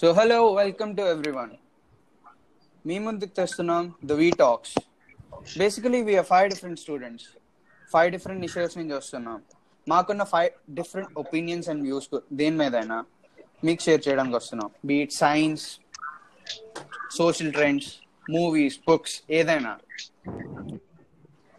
[0.00, 1.52] So hello welcome to everyone
[2.86, 4.74] మీ ముందుకు తెస్తున్నాం the V talks
[5.60, 7.26] basically we are five different students
[7.92, 9.38] five different issues నుంచి వస్తున్నాం.
[9.88, 10.50] మాకున్న five
[10.80, 12.08] different opinions and views
[12.40, 12.98] దేని మీదైనా
[13.64, 14.70] మీకు share చేయడానికి వస్తున్నాం.
[14.84, 15.66] Be it science
[17.16, 17.90] social trends
[18.36, 19.72] movies books ఏదైనా.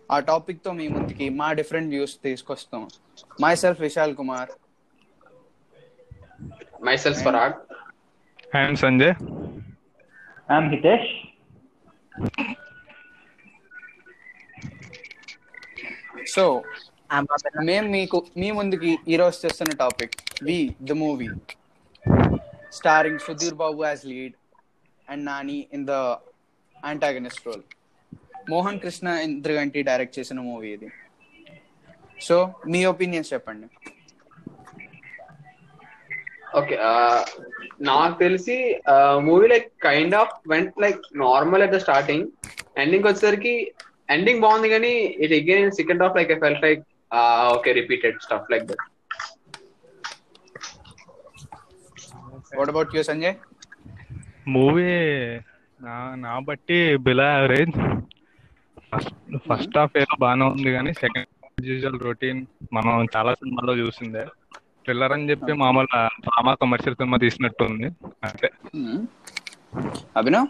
[0.09, 2.83] ఆ టాపిక్తో మీ ముందుకి మా డిఫరెంట్ వ్యూస్ తీసుకొస్తాం
[3.63, 4.51] myself Vishal Kumar
[6.81, 7.53] myself Parag.
[8.51, 9.11] I'm Sanjay.
[10.49, 11.07] I'm Hitesh.
[16.31, 16.43] So
[17.67, 20.15] మేము మీకు మీ ముందుకి ఈరోజు చేస్తున్న topic
[20.47, 20.57] V
[20.89, 21.29] the movie
[22.77, 24.35] starring Sudheer Babu as lead
[25.07, 25.95] and Nani in the
[26.83, 27.63] antagonist role
[28.51, 30.89] Mohan Krishna Indraganti direct చేసిన movie ఇది.
[32.27, 32.35] So
[32.71, 33.67] మీ opinions చెప్పండి.
[36.59, 36.75] ఓకే
[37.89, 38.55] నాకు తెలిసి
[39.27, 42.25] movie like kind of went like normal at the starting
[42.83, 43.53] ending వచ్చేసరికి
[44.15, 44.93] ending బాగుంది కానీ
[45.25, 46.81] it again second half like I felt like
[47.55, 48.83] okay repeated stuff like that
[52.59, 53.35] what about you Sanjay
[54.55, 54.91] movie
[55.79, 57.75] నా నా బట్టి below average
[58.91, 59.13] first
[59.47, 61.29] first half ఏదో బాగానే ఉంది కానీ సెకండ్
[61.63, 62.39] యూజువల్ రొటీన్
[62.73, 64.23] మనం చాలా సినిమాల్లో చూసిందే.
[64.85, 65.87] థ్రిల్లర్ అని చెప్పి మామూలు
[66.25, 67.87] డ్రామా కమర్షియల్ సినిమా తీసినట్టు ఉంది
[68.23, 68.49] అంతే
[70.15, 70.47] అభినవ్?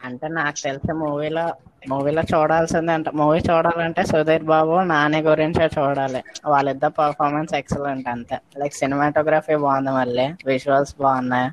[0.00, 1.44] అంటే నాకు తెలిసి మూవీలో
[1.90, 6.20] మూవీలో చూడాల్సింది అంటే మూవీ చూడాలంటే సుధీర్ బాబు నాని గురించే చూడాలి.
[6.46, 8.38] వాళ్ళిద్దరు పర్ఫార్మెన్స్ ఎక్సలెంట్ అంతే.
[8.60, 10.26] లైక్ సినిమాటోగ్రఫీ బాగుంది మళ్ళీ.
[10.46, 11.48] విజువల్స్ బాగున్నాయి.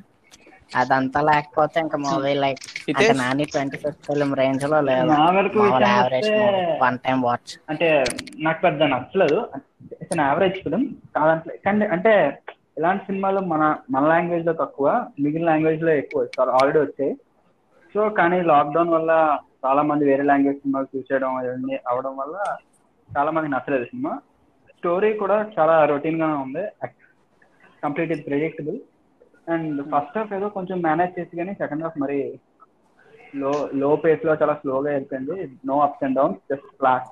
[0.72, 2.62] అదంతా లేకపోతే ఇంకా మూవీ లైక్
[2.94, 3.12] అంటే?
[3.20, 5.16] నాని ట్వంటీ ఫిఫ్త్ ఫిల్మ్ రేంజ్లో లేదు.
[5.90, 6.30] యావరేజ్
[6.82, 7.88] వన్ టైం వాచ్ అంటే
[8.46, 9.38] నాకు పెద్ద నచ్చలేదు.
[9.94, 10.82] ఇట్స్ యావరేజ్ ఫిలిం
[11.16, 12.12] కాదంటే కానీ అంటే
[12.78, 14.88] ఇలాంటి సినిమాలు మన మన లాంగ్వేజ్లో తక్కువ
[15.20, 16.20] మిగిలిన లాంగ్వేజ్లో ఎక్కువ.
[16.58, 17.12] ఆల్రెడీ వచ్చాయి.
[17.94, 19.12] సో కానీ లాక్డౌన్ వల్ల
[19.64, 22.36] చాలా మంది వేరే లాంగ్వేజ్ సినిమాలు చూసేయడం అవన్నీ అవడం వల్ల
[23.08, 24.12] చాలా మంది నచ్చలేదు సినిమా.
[24.76, 26.64] స్టోరీ కూడా చాలా రొటీన్ గానే ఉంది.
[27.82, 28.78] కంప్లీట్ ఇది ప్రెడిక్టబుల్
[29.50, 32.18] అండ్ ఫస్ట్ హాఫ్ ఏదో కొంచెం మేనేజ్ చేసి కానీ సెకండ్ హాఫ్ మరి
[33.36, 37.08] లో లో పేస్లో చాలా స్లోగా వెళ్ళిపోయింది no ups and downs just flat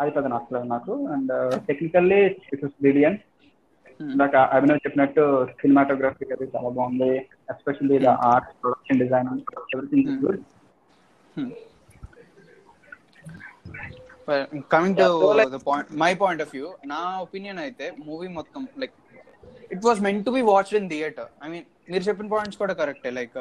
[0.00, 0.94] అది పెద్ద నచ్చలేదు నాకు.
[1.06, 1.32] And
[1.66, 3.16] technically it is brilliant
[4.00, 5.22] ఇందాక అభినవ్ చెప్పినట్టు
[5.60, 7.10] సినిమాటోగ్రఫీ అది చాలా బాగుంది
[7.50, 9.28] especially the art production design
[9.74, 10.42] everything is good
[14.74, 15.08] coming to
[15.50, 18.94] the point my point of view నా ఒపీనియన్ అయితే మూవీ మొత్తం like
[19.70, 23.12] it was meant to be watched in theater I mean మీరు చెప్పిన పాయింట్స్ కూడా కరెక్టే
[23.12, 23.38] లైక్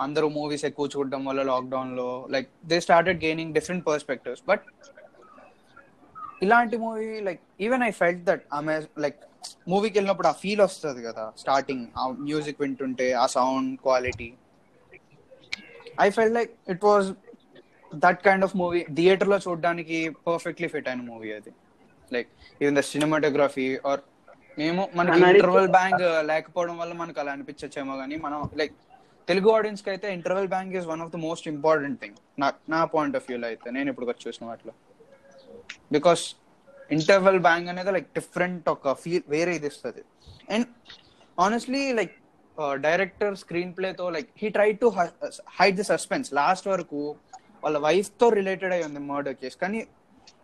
[0.00, 4.64] అందరూ movies ఎక్కువ చూడడం వల్ల లాక్డౌన్లో like they started gaining different perspectives but
[6.40, 9.20] ఇలాంటి movie like even I felt that ఆమె లైక్
[9.72, 14.28] మూవీకి వెళ్ళినప్పుడు ఆ ఫీల్ వస్తుంది కదా స్టార్టింగ్ ఆ మ్యూజిక్ వింటుంటే ఆ sound quality
[16.00, 17.08] I felt like it was
[17.92, 21.52] that kind of movie థియేటర్లో చూడడానికి పర్ఫెక్ట్లీ ఫిట్ అయిన మూవీ అది.
[22.10, 22.28] Like
[22.60, 24.02] even the cinematography or
[24.58, 28.74] మేము మనకి ఇంటర్వల్ బ్యాంక్ లేకపోవడం వల్ల మనకు అలా అనిపించచ్చేమో కానీ మనం లైక్
[29.28, 33.16] తెలుగు ఆడియన్స్కి అయితే interval bang is one of the most important thing నా నా పాయింట్
[33.16, 34.74] ఆఫ్ వ్యూలో అయితే నేను ఇప్పుడు చూసిన వాటిలో.
[35.96, 36.22] బికాస్
[36.96, 40.02] ఇంటర్వెల్ బ్యాంక్ అనేది లైక్ డిఫరెంట్ ఒక ఫీల్ వేరే ఇది ఇస్తుంది.
[40.54, 40.66] And
[41.46, 42.14] honestly like
[42.86, 44.86] director screen ప్లేతో like he try to
[45.58, 47.02] hide the suspense last వరకు
[47.64, 49.80] వాళ్ళ వైఫ్తో రిలేటెడ్ అయి ఉంది మర్డర్ కేసు కానీ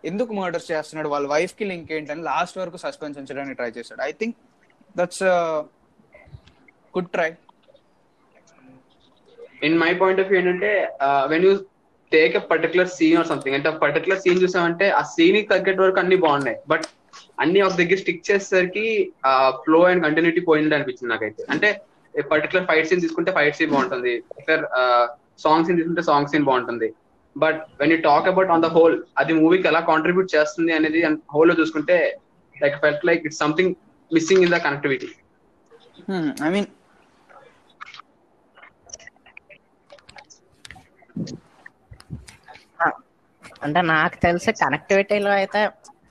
[0.09, 1.09] ఎందుకు మర్డర్స్ చేస్తున్నాడు?
[1.13, 4.01] వాళ్ళ వైఫ్కి లింక్ ఏంటని లాస్ట్ వరకు సస్పెన్స్ ఉంచడానికి ట్రై చేశాడు.
[4.09, 4.35] I think
[4.99, 5.23] that's
[6.95, 7.29] good try
[9.67, 10.71] in my point of view ఏంటంటే
[11.33, 11.53] when you
[12.11, 16.17] take a particular scene or something అంటే పర్టికులర్ సీన్ చూసామంటే ఆ సీన్కి తగ్గట్టు వరకు అన్ని
[16.25, 16.57] బాగున్నాయి.
[16.71, 16.85] బట్
[17.43, 18.85] అన్ని ఒక దగ్గర స్టిక్ చేసేసరికి
[19.63, 21.43] ఫ్లో అండ్ కంటిన్యూటీ పోయింది అనిపించింది నాకైతే.
[21.53, 21.69] అంటే
[22.13, 24.13] పర్టికులర్ ఫైట్ సీన్ తీసుకుంటే ఫైట్ సీన్ బాగుంటుంది.
[25.45, 26.87] సాంగ్ సీన్ తీసుకుంటే సాంగ్ సీన్ బాగుంటుంది.
[27.35, 30.99] But when you talk about on the whole అది మూవీకి ఎలా కాంట్రిబ్యూట్ చేస్తుంది అనేది
[31.35, 31.97] హోల్లో చూసుకుంటే
[32.55, 33.73] like felt like it's something
[34.11, 35.09] missing in the connectivity
[36.47, 36.67] I mean
[43.65, 45.61] అంటే నాకు తెలిసి కనెక్టివిటీలో అయితే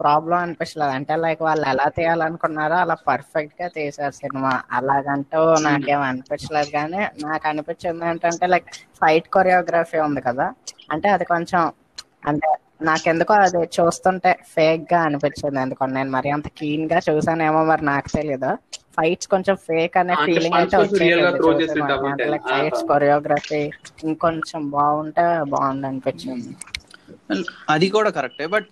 [0.00, 4.52] ప్రాబ్లం అనిపించలేదు అంటే లైక్ వాళ్ళు ఎలా తీయాలనుకున్నారో అలా పర్ఫెక్ట్గా తీసారు సినిమా.
[4.78, 8.68] అలాగంటూ నాకేం అనిపించలేదు కానీ నాకు అనిపించింది ఏంటంటే లైక్
[9.00, 10.46] ఫైట్ కొరియోగ్రఫీ ఉంది కదా.
[10.94, 11.62] అంటే అది కొంచెం
[12.30, 12.48] అంటే
[12.82, 15.84] నాకెందుకో అది చూస్తుంటే ఫేక్గా అనిపించింది ఎందుకో.
[15.96, 18.50] నేను మరి అంత కీన్గా చూసానేమో మరి నాకు తెలియదు
[18.96, 21.22] ఫైట్స్ కొంచెం ఫేక్ అనే ఫీలింగ్ అయితే వచ్చేది
[22.50, 23.62] ఫైట్స్ కొరియోగ్రఫీ
[24.04, 25.24] ఇంకొంచెం బాగుంటే
[25.54, 26.52] బాగుంది అనిపించింది
[27.74, 28.68] అది కూడా కరెక్టే బట్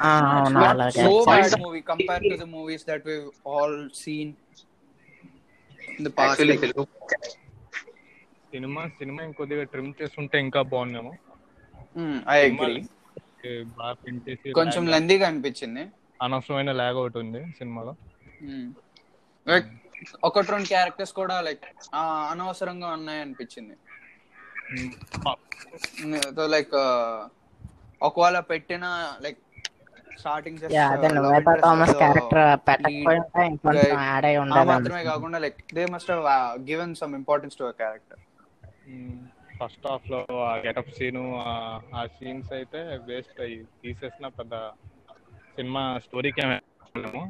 [0.00, 1.60] ఆ, అవును అలాగే so bad exactly.
[1.64, 4.28] movie compared to the movies that we've all seen
[5.88, 6.24] in the past.
[6.24, 6.84] Actually like- Telugu
[8.52, 11.12] cinema సినిమా ఇంకొద్దిగా ట్రిమ్ చేస్తుంటే ఇంకా బాగుందేమో
[11.96, 12.80] Hmm, I agree.
[13.44, 15.82] ఏ బాగా ప్రింట్ చేసి కొంచెం లెందీగా అనిపించింది
[16.20, 17.92] అనవసరమైన లాగ్ ఒకటి ఉంది సినిమాలో
[19.46, 19.68] లైక్
[20.28, 21.66] ఒకటి రెండు క్యారెక్టర్స్ కూడా లైక్
[22.32, 23.74] అనవసరంగా ఉన్నాయి అనిపించింది
[26.48, 26.74] లైక్
[28.02, 28.86] ఒకవేళ పెట్టిన
[29.20, 29.40] like
[30.18, 30.58] starting
[31.62, 32.42] Thomas character
[34.04, 36.12] add అయి ఉండేది మాత్రమే కాకుండా like they must
[36.70, 38.20] given some importance to character
[39.58, 41.20] first హాఫ్లో ఆ గెటప్ సీన్
[41.94, 44.54] ఆ సీన్స్ అయితే వేస్ట్ అయ్యి తీసేసిన పెద్ద
[45.56, 47.24] సినిమా స్టోరీకి ఏమో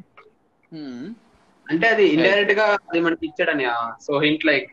[1.67, 3.67] అంటే అది ఇండైరెక్ట్గా అది మనకి ఇచ్చాడని
[4.01, 4.73] so hint like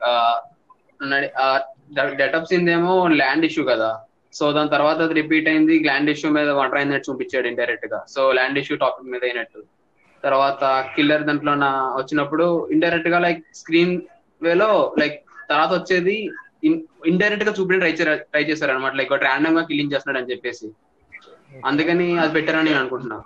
[2.22, 3.90] getup scene ఏమో ల్యాండ్ ఇష్యూ కదా.
[4.38, 8.60] సో దాని తర్వాత అది రిపీట్ అయింది ల్యాండ్ ఇష్యూ మీద వంటర్ అయినట్టు చూపించాడు ఇండైరెక్ట్గా సో ల్యాండ్
[8.62, 9.62] ఇష్యూ టాపిక్ మీద అయినట్టు.
[10.24, 10.64] తర్వాత
[10.96, 11.54] కిల్లర్ దాంట్లో
[12.00, 13.96] వచ్చినప్పుడు ఇండైరెక్ట్గా లైక్ స్క్రీన్
[14.42, 15.18] వేలో లైక్
[15.50, 16.16] తర్వాత వచ్చేది
[17.10, 20.68] ఇండైరెక్ట్గా చూపించి ట్రై ట్రై చేశారు అనమాట లైక్ ర్యాండమ్గా కిల్లింగ్ చేస్తున్నాడు అని చెప్పేసి.
[21.70, 23.26] అందుకని అది పెట్టారని నేను అనుకుంటున్నాను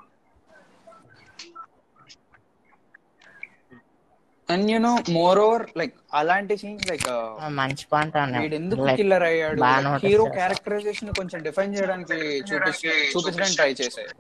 [4.54, 4.92] and you know
[5.46, 7.06] moreover like అలాంటి సీన్స్ లైక్
[7.62, 9.62] మంచి పాయింట్ వీడు ఎందుకు కిల్లర్ అయ్యాడు?
[10.06, 10.26] హీరో.
[10.38, 12.18] క్యారెక్టరైజేషన్ కొంచెం డిఫైన్ చేయడానికి
[12.50, 14.14] చూపించి చూపించడానికి ట్రై చేశారు.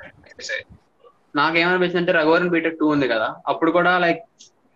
[1.39, 3.29] నాకేమనిపించింది అంటే రఘువరన్ బీటెక్ టూ ఉంది కదా.
[3.51, 4.21] అప్పుడు కూడా లైక్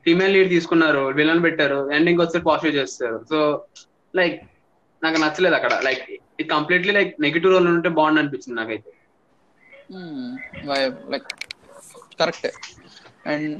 [0.06, 3.18] ఫీమేల్ లీడ్ తీసుకున్నారు విలన్ పెట్టారు ఎండింగ్ వస్తే పాజిటివ్ చేస్తారు.
[3.32, 3.40] సో
[4.14, 4.38] లైక్
[5.02, 5.74] నాకు నచ్చలేదు అక్కడ.
[5.88, 6.06] లైక్
[6.40, 8.92] ఇది కంప్లీట్లీ లైక్ నెగిటివ్ రోల్ ఉంటే బాగుంది అనిపించింది నాకైతే.
[11.14, 11.30] లైక్
[12.22, 12.48] కరెక్ట్
[13.34, 13.56] అండ్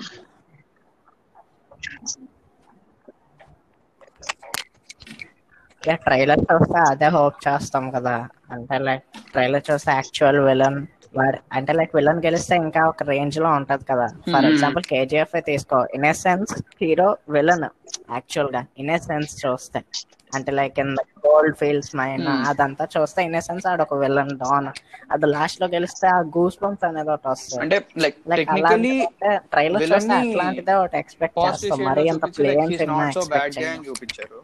[6.02, 8.16] ట్రైలర్ చూస్తే అదే హోప్ చేస్తాం కదా.
[8.54, 10.80] అంటే లైక్ ట్రైలర్ చూస్తే యాక్చువల్ విలన్
[11.14, 14.08] వాడు అంటే లైక్ విలన్ గెలిస్తే ఇంకా ఒక రేంజ్లో ఉంటది కదా.
[14.32, 14.48] ఫర్.
[14.52, 15.80] ఎగ్జాంపుల్ కేజీఎఫ్ తీసుకో.
[15.98, 17.68] In a sense hero villain
[18.18, 18.62] యాక్చువల్గా.
[18.82, 19.80] ఇన్ ఎ సెన్స్ చూస్తే.
[20.34, 20.92] అంటే like in
[21.26, 22.26] gold fields mine.
[22.50, 24.70] అదంతా చూస్తే ఇన్ సెన్స్ ఆడ ఒక విలన్ డాన్
[25.12, 28.18] అది లాస్ట్లో గెలిస్తే ఆ గూస్ బంప్స్ అనేది ఒకటి వస్తుంది అంటే లైక్
[29.54, 32.26] ట్రైలర్ చూస్తే అట్లాంటిదే ఒకటి ఎక్స్పెక్ట్ చేస్తాం మరి అంత
[33.70, 34.40] అని చూపించారు.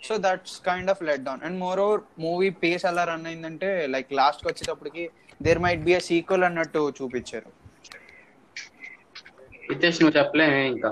[0.00, 4.48] So that's kind of let down and moreover movie pace ఎలా రన్ అయిందంటే లైక్ లాస్ట్కి
[4.50, 5.04] వచ్చేటప్పటికి
[5.40, 7.50] there might be a sequel అన్నట్టు చూపించారు.
[9.72, 10.36] ఇచ్చేసి నువ్వు చెప్పలేమే
[10.68, 10.90] ఇంకా.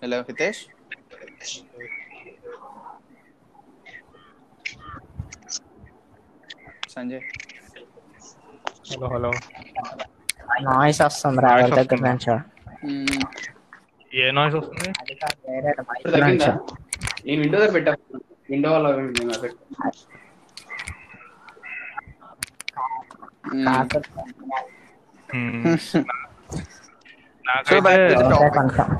[0.00, 0.62] Hello Hitesh
[6.88, 7.24] Sanjay
[8.88, 9.30] hello hello
[10.66, 12.06] noise వస్తుంది రా ఎవరి దగ్గర వస్తుందా?
[12.06, 12.32] నుంచి.
[12.86, 13.22] మ్మ్.
[14.12, 14.88] ఏ నాయిస్ వస్తుంది.
[17.26, 17.92] నేను విండో దగ్గర పెట్టా.
[18.50, 19.82] విండో వల్ల నేను పెట్టా.
[25.28, 25.76] మ్మ్.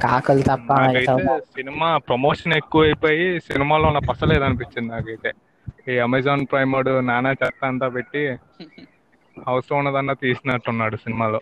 [0.04, 0.70] కాకులు తప్ప
[1.54, 5.30] సినిమా ప్రమోషన్ ఎక్కువైపోయి సినిమాలో ఉన్న పసలేదు అనిపించింది నాకైతే.
[5.88, 8.22] ఈ అమెజాన్ ప్రైమ్ వాడు నానా చెత్త అంతా పెట్టి
[9.48, 11.40] అవసరం ఉన్నదన్నా తీసినట్టున్నాడు సినిమాలో.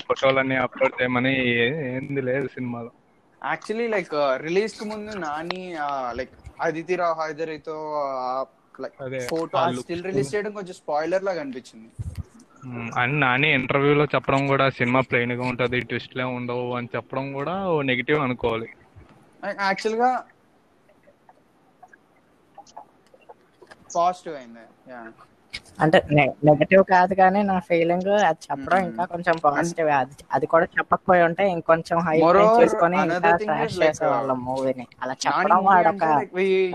[0.00, 1.32] ఫోటోలన్నీ అప్లోడ్ చేయమని
[1.88, 2.90] ఏంది లేదు సినిమాలో
[3.42, 5.60] యాక్చువల్లీ లైక్ రిలీజ్కి ముందు నాని
[6.16, 7.76] లైక్ అదితి రావు హైదరితో
[9.30, 9.58] ఫోటో.
[9.78, 11.88] స్టిల్ రిలీజ్ చేయడం కొంచెం స్పాయిలర్ లాగా అనిపించింది.
[12.98, 17.54] అని నాని ఇంటర్వ్యూలో చెప్పడం కూడా సినిమా ప్లెయిన్గా ఉంటది ట్విస్ట్లే ఉండవు అని చెప్పడం కూడా
[17.90, 18.68] నెగిటివ్ అనుకోవాలి
[19.62, 20.10] యాక్చువల్గా
[23.94, 25.00] పాజిటివ్ అయింది యా
[25.84, 25.98] అంటే
[26.48, 28.78] నెగటివ్ కాదు కానీ నా ఫీలింగ్ అది చెప్పడం.
[28.88, 32.16] ఇంకా కొంచెం పాజిటివ్ అది అది కూడా చెప్పకపోయి ఉంటే ఇంకొంచెం హై
[32.60, 36.04] చేసుకొని ఇంకా ట్రాష్ చేసేవాళ్ళం మూవీని అలా నాని చెప్పడం వాడు ఒక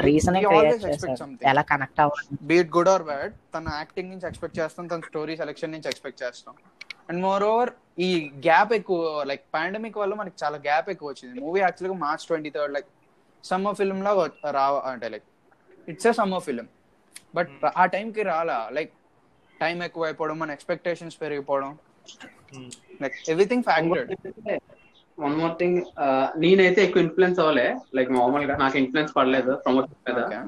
[0.08, 1.28] రీజన్ క్రియేట్ చేశాడు.
[1.52, 2.28] ఎలా కనెక్ట్ అవ్వాలి?
[2.52, 6.56] Be it good or bad తన యాక్టింగ్ నుంచి ఎక్స్పెక్ట్ చేస్తాం తన స్టోరీ సెలెక్షన్ నుంచి ఎక్స్పెక్ట్ చేస్తాం.
[7.10, 7.72] అండ్ మోర్ ఓవర్
[8.06, 8.10] ఈ
[8.48, 11.34] గ్యాప్ ఎక్కువ లైక్ పాండమిక్ వల్ల మనకి చాలా గ్యాప్ ఎక్కువ వచ్చింది.
[11.46, 12.90] మూవీ యాక్చువల్గా March twenty third like
[13.44, 14.14] summer film లా
[14.60, 15.28] రా అంటే like
[15.94, 16.70] it's a summer film
[17.36, 18.70] but ఆ టైంకి రాలా.
[18.74, 18.92] లైక్
[19.62, 21.78] టైం ఎక్కువ అయిపోవడం మన ఎక్స్పెక్టేషన్స్ పెరిగిపోవడం.
[23.02, 24.12] Like everything factored.
[25.20, 25.80] One more thing
[26.38, 27.68] నేనైతే ఎక్కువ ఇన్ఫ్లుయెన్స్ అవ్వలే.
[27.96, 30.42] లైక్ మామూలుగా నాకు ఇన్ఫ్లుయెన్స్ పడలేదు ప్రమోషన్ మీద.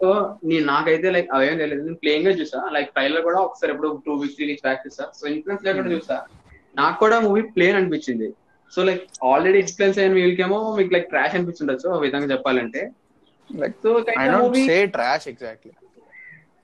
[0.00, 1.82] సో నేను నాకైతే లైక్ అవేం తెలియదు.
[1.82, 2.60] నేను ప్లేయింగ్గా చూసా.
[2.72, 5.04] లైక్ ట్రైలర్ కూడా ఒకసారి ఎప్పుడు two weeks three weeks back చూసా.
[5.20, 6.16] సో ఇన్ఫ్లుయెన్స్ లేకుండా చూసా.
[6.76, 8.28] నాకు కూడా మూవీ ప్లేన్ అనిపించింది.
[8.74, 12.82] సో లైక్ ఆల్రెడీ ఇన్ఫ్లుయెన్స్ అయిన వీళ్ళకేమో మీకు లైక్ ట్రాష్ అనిపిస్తుండొచ్చు ఆ విధంగా చెప్పాలంటే.
[13.50, 15.72] Like, so I don't say trash exactly.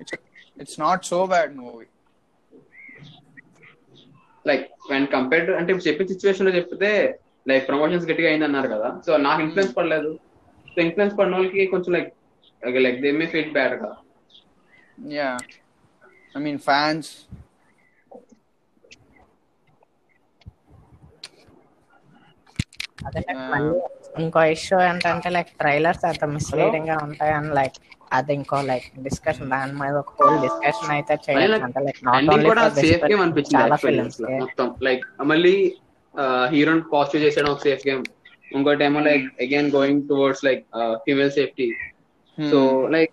[0.01, 0.13] It's
[0.57, 1.89] it's not so bad movie.
[4.45, 6.91] Like when compare to అంటే ఇప్పుడు చెప్పిన సిచ్యువేషన్లో చెప్తే
[7.47, 10.11] లైక్ ప్రమోషన్స్ గట్టిగా అయింది అన్నారు కదా సో నాకు ఇన్ఫ్లుయెన్స్ పడలేదు
[10.67, 12.09] సో ఇన్ఫ్లుయెన్స్ పడిన వాళ్ళకి కొంచెం like
[12.87, 13.97] like they may feel bad కదా
[15.13, 15.37] Yeah.
[16.35, 17.07] I mean fans.
[23.07, 23.51] అదే like ఆ.
[23.53, 23.77] మళ్ళీ
[24.23, 27.77] ఇంకో ఇష్యూ ఏంటంటే లైక్ ట్రైలర్స్ అంత మిస్లీడింగ్గా ఉంటాయని లైక్
[28.11, 32.35] అది ఇంకో లైక్ డిస్కషన్ దాని మీద ఒక హోల్ డిస్కషన్ అయితే చేయొచ్చు అంటే లైక్ నాట్ ఎండింగ్
[32.35, 34.69] ఓన్లీ కూడా సేఫ్ గేమ్ అనిపించింది చాలా actually ఫిల్మ్స్ అసలు మొత్తం.
[34.83, 35.55] లైక్ మళ్ళీ
[36.55, 38.03] హీరోని పాజిటివ్ చేసడం ఒక సేఫ్ గేమ్
[38.51, 40.63] ఇంకోటి ఏమో like again going towards like
[41.05, 41.69] female safety
[42.39, 42.59] so
[42.95, 43.13] like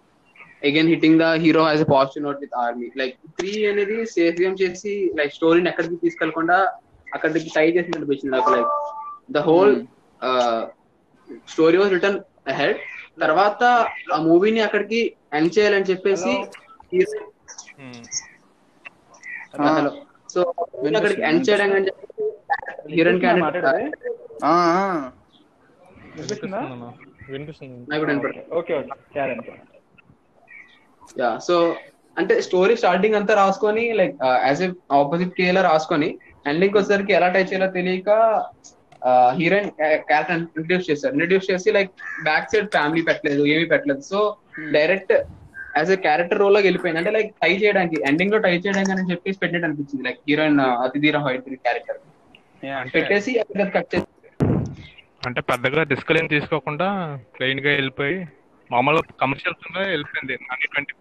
[0.63, 4.58] again hitting the hero as a positive note with army like three అనేది సేఫ్ గేమ్
[4.63, 6.58] చేసి లైక్ స్టోరీని ఎక్కడికి తీసుకెళ్ళకుండా
[7.08, 8.72] అక్కడికి టై చేసి అనిపించింది నాకు like
[9.32, 9.75] the whole
[11.48, 12.80] story was return ahead
[13.18, 13.62] తర్వాత
[14.14, 15.00] ఆ మూవీని అక్కడికి
[15.34, 16.34] ఎండ్ చేయాలని చెప్పేసి
[19.76, 19.92] హలో.
[20.34, 20.40] సో
[20.92, 22.06] అక్కడికి ఎండ్ చేయడం అని చెప్పి
[22.92, 23.22] హీరోయిన్
[31.20, 31.56] యా సో
[32.18, 36.10] అంటే స్టోరీ స్టార్టింగ్ అంతా రాసుకొని లైక్ యాజ్ ఎ ఆపోజిట్ కేలా రాసుకొని
[36.46, 38.10] ఎండింగ్ వచ్చేసరికి ఎలా టైప్ చేయాలో తెలియక
[39.39, 39.72] హీరోయిన్
[40.10, 41.13] క్యారెక్టర్ ఇంట్రడ్యూస్ చేశారు.
[41.16, 41.92] ఇంట్రడ్యూస్ చేసి లైక్
[42.30, 44.04] బ్యాక్ సైడ్ ఫ్యామిలీ పెట్టలేదు ఏమీ పెట్టలేదు.
[44.12, 44.20] So
[44.77, 45.13] direct
[45.77, 47.00] as a character రోల్లోకి వెళ్ళిపోయింది.
[47.01, 50.04] అంటే లైక్ టై చేయడానికి ఎండింగ్లో టై చేయడానికి అని చెప్పేసి పెట్టినట్టు అనిపించింది.
[50.08, 52.00] లైక్ హీరోయిన్ అతిథిరా హైట్ క్యారెక్టర్
[52.96, 54.06] పెట్టేసి అక్కడ కట్ చేసి
[55.27, 56.88] అంటే పెద్దగా రిస్క్ ఏం తీసుకోకుండా
[57.36, 58.18] ప్లెయిన్గా వెళ్ళిపోయి
[58.72, 60.36] మామూలు కమర్షియల్స్ వెళ్ళిపోయింది.
[60.51, 60.94] అన్ని ట్వంటీ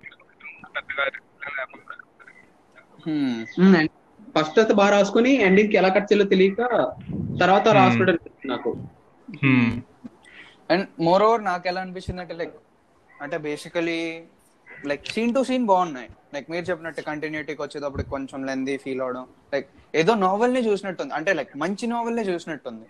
[0.77, 1.95] పెద్దగా risk లేకుండా
[4.37, 6.89] ఫస్ట్ అయితే బాగా రాసుకొని ఎండింగ్కి ఎలా కట్ చేయాలో తెలియక
[7.43, 7.79] తర్వాత Hmm.
[7.79, 8.77] రాసుకోవడం నాకు.
[10.71, 12.53] అండ్ మోర్ ఓవర్ నాకు ఎలా అనిపించింది అంటే లైక్
[13.23, 14.23] అంటే basically
[14.87, 16.09] like scene to scene బాగున్నాయి.
[16.35, 19.27] లైక్ మీరు చెప్పినట్టు కంటిన్యూటీకి వచ్చేటప్పుడు కొంచెం లెందీ ఫీల్ అవడం.
[19.55, 21.15] లైక్ ఏదో నావెల్ని చూసినట్టుంది.
[21.15, 22.87] అంటే లైక్ మంచి నావెల్ని చూసినట్టుంది.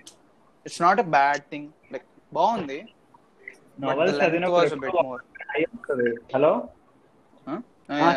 [0.66, 2.84] It's not a bad thing like బాగుంది.
[6.34, 6.68] Hello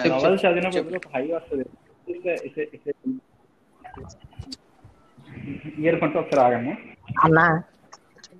[0.03, 0.39] novel.
[0.43, 1.65] చదివినప్పుడు హై వస్తుంది.
[5.81, 6.71] ఇయర్ ఫోన్స్ ఒకసారి ఆగము
[7.25, 7.39] అన్న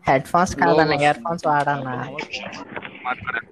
[0.06, 1.90] హెడ్ ఫోన్స్ కాదన్న Low ఇయర్ ఫోన్స్ వాడన్న.
[3.06, 3.52] మాట్లాడండి.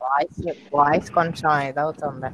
[0.00, 0.40] వాయిస్
[0.74, 2.30] వాయిస్ కొంచెం ఇదవుతుంది.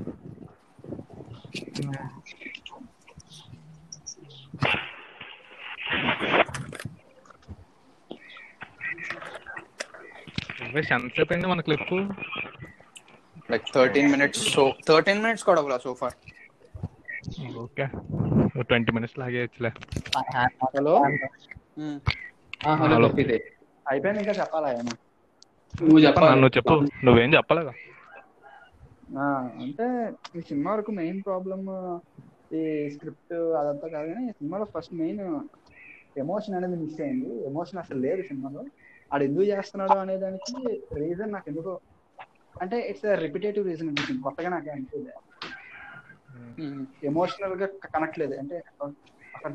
[10.63, 11.93] ఇన్వెస్ట్ ఎంతసేపు అయింది మన clip
[13.51, 16.17] like thirteen minutes so thirteen minutes కూడా అవ్వలా so far
[17.63, 17.85] okay.
[18.69, 19.71] Twenty minutes లాగేయచ్చులే
[20.67, 20.95] hello?
[22.63, 22.97] ఆ, హలో.
[23.07, 23.37] చెప్పితే
[23.87, 24.69] అయిపోయింది ఇంకా చెప్పాలా
[25.81, 26.35] నువ్వు చెప్పాలి.
[26.37, 26.75] నువ్వు చెప్పు.
[27.07, 27.73] నువ్వేం చెప్పలేదా?
[29.17, 29.25] ఆ,
[29.63, 29.87] అంటే
[30.37, 31.65] ఈ సినిమా వరకు మెయిన్ ప్రాబ్లమ్
[32.53, 32.63] ఈ
[32.95, 35.23] స్క్రిప్ట్ అదంతా కాదు కానీ ఈ సినిమాలో ఫస్ట్ మెయిన్
[36.17, 37.31] ఎమోషన్ అనేది మిస్ అయింది.
[37.49, 38.63] ఎమోషన్ అసలు లేదు సినిమాలో.
[39.11, 40.55] ఆడు ఎందుకు చేస్తున్నాడు అనే దానికి
[41.01, 41.73] రీజన్ నాకు ఎందుకో
[42.55, 45.21] అంటే ఇట్స్ రిపిటేటివ్ రీజన్ అనిపించింది కొత్తగా నాకు అనిపించలేదు
[47.11, 48.57] ఎమోషనల్గా కనెక్ట్ లేదు అంటే
[49.35, 49.53] అక్కడ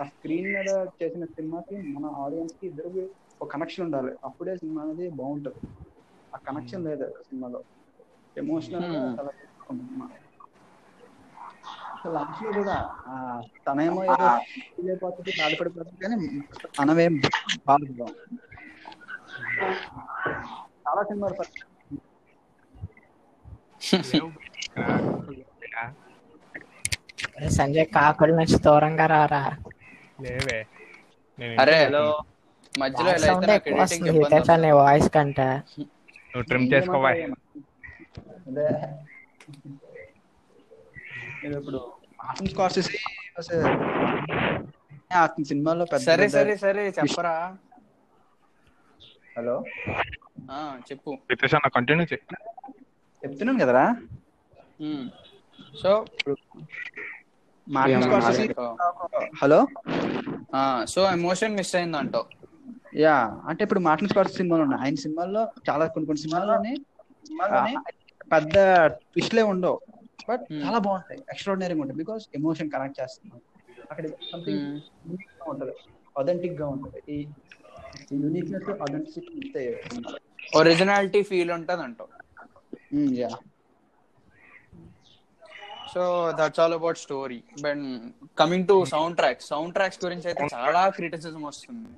[0.00, 0.70] ఆ స్క్రీన్ మీద
[1.00, 3.02] చేసిన సినిమాకి మన ఆడియన్స్కి ఇద్దరికి
[3.40, 4.12] ఒక కనెక్షన్ ఉండాలి.
[4.28, 5.60] అప్పుడే సినిమా అనేది బాగుంటది.
[6.34, 7.60] ఆ కనెక్షన్ లేదు సినిమాలో.
[8.36, 8.88] ఎమోషనల్
[12.14, 12.74] లాస్ట్లో కూడా
[13.66, 14.26] తనేమో ఏదో
[14.84, 16.16] అయిపోతుంది బాధపడిపోతుంది కానీ
[16.78, 17.14] తనవేం
[17.68, 18.06] బాధపడదు
[20.84, 21.36] చాలా సినిమాలు
[27.56, 29.42] సంజయ్ కాకుల నుంచి దూరంగా రారా
[30.22, 30.58] లేవే
[31.38, 32.04] నేను అరే హలో
[32.74, 34.20] మధ్యలో ఎలా అయితే నాకు ఎడిటింగ్ నీ
[34.80, 35.48] వాయిస్ కంటే
[36.30, 37.10] నువ్వు ట్రిమ్ చేసుకోవా
[41.54, 41.80] ఇప్పుడు
[42.20, 42.98] మార్టిన్ స్కార్సెసీ
[45.18, 47.34] అతని సినిమాలో పెద్ద సరే సరే సరే చెప్పరా
[49.36, 49.56] హలో
[50.48, 51.10] ఆ, చెప్పు
[51.76, 52.06] కంటిన్యూ
[53.22, 53.84] చెప్తున్నాను కదరా
[55.82, 56.06] so.
[59.42, 59.66] Hello?
[60.88, 62.24] So emotion miss అయింది అంటావు
[62.96, 64.82] యా అంటే ఇప్పుడు మార్టిన్ స్కార్సెసీ సినిమాలు ఉన్నాయి.
[64.82, 66.76] ఆయన సినిమాల్లో చాలా కొన్ని కొన్ని సినిమాల్లోనే
[68.32, 69.80] పెద్ద ట్విస్ట్లే ఉండవు.
[70.30, 70.66] But Hmm.
[70.66, 71.20] చాలా బాగుంటాయి.
[71.30, 71.96] ఎక్స్ట్రాడినరీగా ఉంటాయి.
[71.96, 73.42] బికాస్ ఎమోషన్ కనెక్ట్ చేస్తుంది
[73.90, 74.80] అక్కడ సంథింగ్
[75.48, 75.70] ఉంటది.
[76.18, 77.02] అథెంటిక్గా ఉంటది.
[77.08, 77.28] ఈ
[78.12, 79.76] యూనిక్నెస్ అథెంటిసిటీ.
[80.56, 82.08] ఒరిజినాలిటీ ఫీల్ ఉంటది అంటావు
[83.12, 83.28] ya
[85.94, 87.82] so that's all about story but
[88.38, 88.84] coming to
[89.16, 91.88] soundtracks soundtracks గురించి అయితే చాలా క్రిటిసిజం వస్తుంది.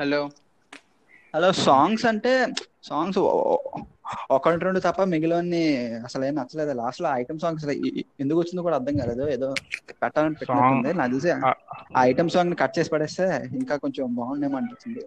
[0.00, 0.20] హలో
[1.34, 2.32] హలో సాంగ్స్ అంటే
[2.84, 3.18] సాంగ్స్
[4.36, 5.56] ఒకటి రెండు తప్ప మిగిలిన
[6.06, 6.72] అసలు ఏం నచ్చలేదు.
[6.80, 7.64] లాస్ట్లో ఐటమ్ సాంగ్స్
[8.20, 9.24] ఎందుకు వచ్చిందో కూడా అర్థం కాలేదు.
[9.36, 9.48] ఏదో
[10.02, 11.32] పెట్టాలని పెట్టినట్టుంది నాకు తెలిసి
[11.94, 13.26] ఆ ఐటమ్ సాంగ్ని కట్ చేసి పడేస్తే
[13.60, 15.02] ఇంకా కొంచెం బాగుండేమో అనిపించింది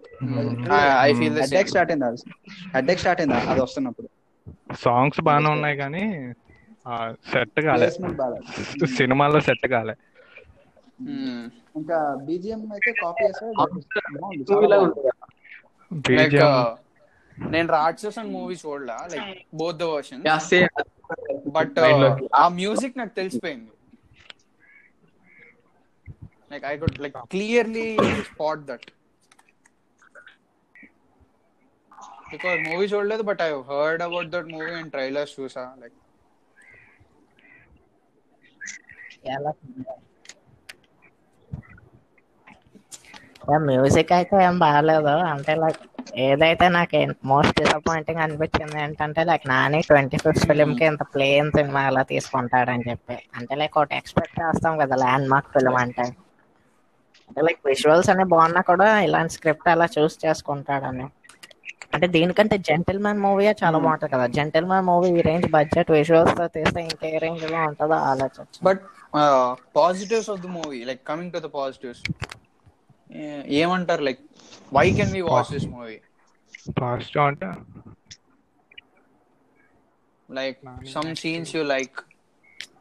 [1.70, 2.08] స్టార్ట్ అయింది
[2.74, 4.08] హెడ్ ఎక్ స్టార్ట్ అయింది అది వస్తున్నప్పుడు.
[4.82, 6.02] సాంగ్స్ బాగానే ఉన్నాయి కానీ
[7.30, 7.90] సెట్ కాలే.
[8.94, 9.94] సినిమాలో సెట్ కాలే.
[11.80, 13.46] ఇంకా బీజిఎం అయితే కాపీ చేస్తే
[17.54, 19.28] నేను రాక్షసన్ మూవీ చూడలా like
[19.60, 20.26] both the version
[21.56, 21.78] but.
[22.42, 23.72] ఆ మ్యూజిక్ నాకు తెలిసిపోయింది.
[26.52, 27.88] Like I could like clearly
[28.30, 28.88] spot that
[32.32, 35.96] because movie చూడలేదు but I heard about that movie and trailers చూసా లైక్
[43.68, 45.12] మ్యూజిక్ అయితే ఏం బాగాలేదు?
[45.32, 45.80] అంటే లైక్
[46.24, 46.98] ఏదైతే నాకు
[47.30, 52.86] మోస్ట్ డిసప్పాయింటింగ్ అనిపించింది ఏంటంటే like Nani twenty fifth film కి ఇంత ప్లేన్ సినిమా ఎలా తీసుకుంటాడని
[52.90, 53.16] చెప్పి.
[53.38, 56.06] అంటే లైక్ ఒకటి ఎక్స్పెక్ట్ చేస్తాం కదా ల్యాండ్ మార్క్ ఫిలిం అంటే.
[57.28, 61.06] అంటే లైక్ విజువల్స్ అనే బాగున్నా కూడా ఇలాంటి స్క్రిప్ట్ అలా చూస్ చేసుకుంటాడని.
[61.94, 64.26] అంటే దీనికంటే జెంటిల్ మ్యాన్ మూవీయే చాలా బాగుంటుంది కదా.
[64.36, 68.82] జెంటిల్ మ్యాన్ మూవీ ఈ రేంజ్ బడ్జెట్ విజువల్స్తో తీస్తే ఇంకే రేంజ్లో ఉంటుందో ఆలోచించు but
[69.76, 72.02] positives of the movie like coming to the positives
[73.60, 74.22] ఏమంటారు like
[74.72, 75.96] why can we watch this movie
[76.80, 77.48] positive అంటే?
[80.28, 80.58] Like
[80.92, 81.98] some scenes you like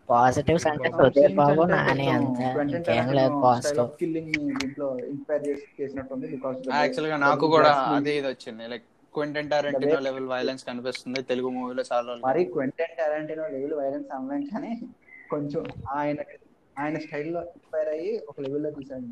[0.09, 4.21] positives అంటే scenes బాబు నాని అంతే Quentin ఇంకేం లేదు పాజిటివ్ని
[4.53, 8.63] దీంట్లో ఇన్స్పైర్ చేసి చేసినట్టుంది బికాస్ యాక్చువల్గా నాకు కూడా అదే ఇది వచ్చింది.
[8.71, 14.43] Like Quentin Tarantino level violence కనిపిస్తుంది తెలుగు మూవీలో చాలా మరి క్వెంటెన్ టారెంటినో లెవెల్ వైలెన్స్ అనలేం
[14.51, 14.71] కానీ
[15.29, 15.63] కొంచెం
[15.97, 16.19] ఆయన
[16.77, 19.07] ఆయన స్టైల్లో ఇన్స్పైర్ అయ్యి ఒక లెవెల్లో తీసాడు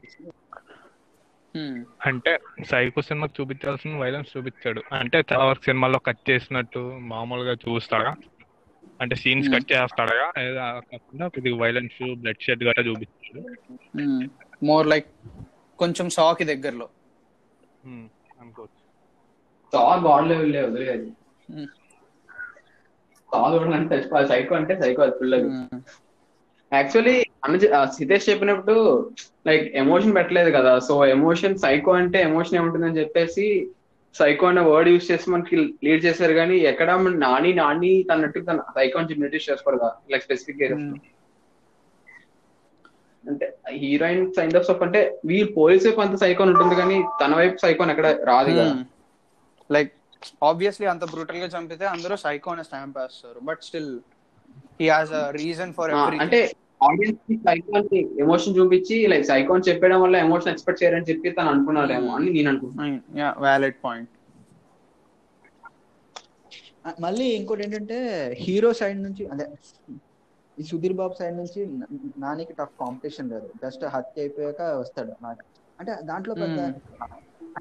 [2.05, 4.83] అంటే సైకో సినిమాకి చూపించాల్సిన వైలెన్స్ చూపించాడు.
[4.91, 8.15] అంటే చాలా వరకు సినిమాలో కట్ చేసినట్టు మామూలుగా చూస్తాడా?
[9.01, 9.59] అంటే సీన్స్ Hmm.
[9.59, 10.41] కట్ చేస్తాడా?
[10.41, 13.45] లేదా కాకుండా కొద్దిగా వైలెన్స్ బ్లడ్ షెడ్ గట్రా చూపించాడు.
[14.65, 15.07] మోర్ లైక్
[15.79, 16.89] కొంచెం సాకి దగ్గరలో.
[17.85, 18.07] Hmm,
[18.41, 20.07] అనుకోవచ్చు.
[20.07, 21.11] గాడ్ లెవెల్ లే వదిలేదు
[21.51, 21.65] Hmm.
[23.73, 25.33] అంటే సైకో అంటే సైకో అది ఫుల్
[26.71, 27.15] యాక్చువల్లీ
[27.95, 28.75] సితేష్ చెప్పినప్పుడు
[29.47, 30.71] లైక్ ఎమోషన్ పెట్టలేదు కదా.
[30.87, 33.45] సో ఎమోషన్ సైకో అంటే ఎమోషన్ ఏముంటుందని చెప్పేసి
[34.15, 38.63] సైకో అనే వర్డ్ యూస్ చేసి మనకి లీడ్ చేశారు కానీ ఎక్కడ మన నాని నాని తన్నట్టు తన
[38.77, 39.93] సైకో అని నోటీస్ చేసుకోరు కదా.
[40.11, 40.63] లైక్ స్పెసిఫిక్
[43.23, 43.47] అంటే
[43.83, 44.99] హీరోయిన్ సైన్ ఆఫ్ ఆఫ్ అంటే
[45.29, 48.75] వీళ్ళు పోలీస్ వైపు అంత సైకోన్ ఉంటుంది కానీ తన వైపు సైకోన్ ఎక్కడ రాదు కదా.
[49.69, 49.91] లైక్
[50.49, 53.39] ఆబ్వియస్లీ అంత బ్రూటల్గా చంపితే అందరూ సైకో అనే స్టాంప్ వేస్తారు.
[53.49, 53.91] But still
[54.79, 55.91] he has a reason for
[56.23, 56.39] అంటే
[56.81, 57.87] ఆడియన్స్కి సైకోన్
[58.23, 62.99] ఎమోషన్ చూపించి లైక్ సైకోన్ చెప్పడం వల్ల ఎమోషన్ ఎక్స్పెక్ట్ చేయరని చెప్పి తను అనుకున్నాడేమో అని నేను అనుకుంటున్నాను
[63.45, 64.11] వ్యాలిడ్ పాయింట్
[67.05, 67.97] మళ్ళీ ఇంకోటి ఏంటంటే
[68.43, 69.45] హీరో సైడ్ నుంచి అదే
[70.57, 71.61] ఈ సుధీర్ బాబు సైడ్ నుంచి
[72.23, 73.47] నానికి టఫ్ కాంపిటీషన్ లేదు.
[73.63, 75.43] జస్ట్ హత్య అయిపోయాక వస్తాడు నాకు.
[75.79, 76.59] అంటే దాంట్లో పెద్ద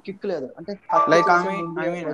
[0.06, 0.46] కిక్ లేదు.
[0.58, 0.72] అంటే
[1.12, 2.10] లైక్ ఐ మీన్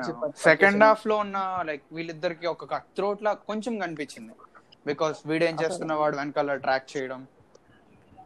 [0.47, 1.38] సెకండ్ హాఫ్లో ఉన్న
[1.69, 4.35] లైక్ వీళ్ళిద్దరికి ఒక కట్ త్రోట్ లా కొంచెం కనిపించింది.
[4.87, 7.27] బికాస్ వీడేం చేస్తున్న వాడు వెనకాల ట్రాక్ చేయడం.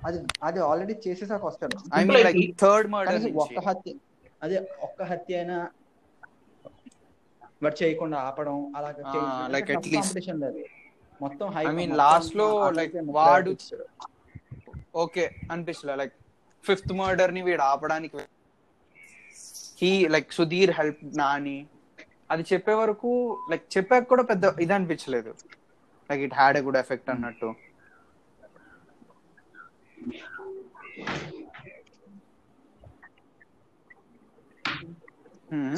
[0.06, 1.78] అది అది ఆల్రెడీ చేసేసాక వస్తాడు.
[1.94, 3.94] I mean like third murder ఒక్క హత్య
[4.42, 5.68] అదే ఒక్క హత్య అయినా
[7.62, 8.90] వాడు చేయకుండా ఆపడం అలా.
[8.90, 10.64] కాంపిటీషన్ లేదు.
[11.22, 13.56] మొత్తం I mean, last లో, like, వాడు-
[14.96, 16.12] ఓకే అనిపిస్తుంది లైక్
[16.66, 18.18] ఫిఫ్త్ మర్డర్ని వీడు ఆపడానికి
[19.82, 21.66] he like Sudheer help Nani.
[22.30, 25.34] అది చెప్పే వరకు లైక్ చెప్పాక కూడా పెద్ద ఇది అనిపించలేదు.
[26.10, 27.50] Like it had a good effect అన్నట్టు.
[35.50, 35.76] Hmm.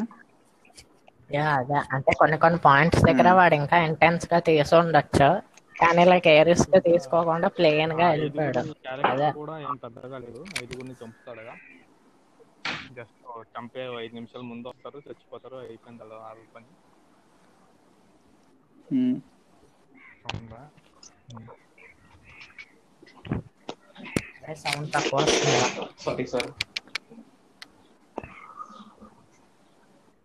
[1.30, 1.78] యా అదే.
[1.94, 5.28] అంటే కొన్ని కొన్ని పాయింట్స్ దగ్గర వాడు ఇంకా ఇంటెన్స్గా తీసి ఉండొచ్చు.
[5.74, 8.62] కానీ లైక్ ఏ రిస్క్ తీసుకోకుండా ప్లేన్గా వెళ్ళిపోయాడు.
[9.10, 9.28] అదే.
[9.38, 10.40] కూడా ఏం పెద్దగా లేదు.
[10.58, 11.54] ఐదుగురిని చంపుతాడుగా.
[12.96, 13.16] జస్ట్
[13.52, 16.68] చంపే ఐదు నిమిషాల ముందు వస్తారు చచ్చిపోతారు అయిపోయింది అలా ఆ పని.
[24.62, 25.86] సౌండ్ తక్కువ వస్తుంది?
[26.04, 26.48] Sorry sir.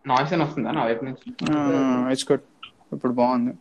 [0.06, 1.28] నాయిస్ అని వస్తుందా నా వైపు నుంచి?
[2.14, 2.46] ఇట్స్ గుడ్
[2.96, 3.54] ఇప్పుడు బాగుంది.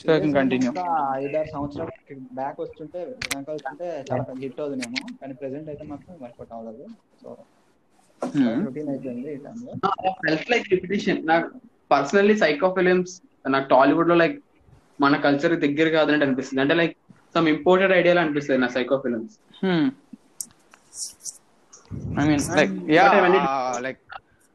[0.00, 0.84] సో కెన్ కంటిన్యూ ఇంకా
[1.22, 1.92] ఐదారు సంవత్సరాలు
[2.38, 6.86] బ్యాక్ వస్తుంటే వెనక వస్తుంటే చాలా హిట్ అవుతుందేమో కానీ ప్రెసెంట్ అయితే మాత్రం వర్కౌట్ అవ్వదు.
[7.22, 7.28] సో
[8.66, 9.72] రొటీన్ అయిపోయింది ఈ టైంలో
[10.22, 11.48] ఫెల్ట్ లైక్ రిపిటేషన్ నాకు
[11.94, 13.14] పర్సనల్లీ సైకో ఫిలిమ్స్
[13.54, 14.36] నాకు టాలీవుడ్లో లైక్
[15.00, 16.60] మన కల్చర్ దగ్గర కాదని అనిపిస్తుంది.
[16.64, 16.94] అంటే లైక్
[17.34, 19.34] సమ్ ఇంపోర్టెడ్ ఐడియాలు అనిపిస్తుంది నా psycho films
[22.18, 23.04] I mean like yeah
[23.86, 24.00] like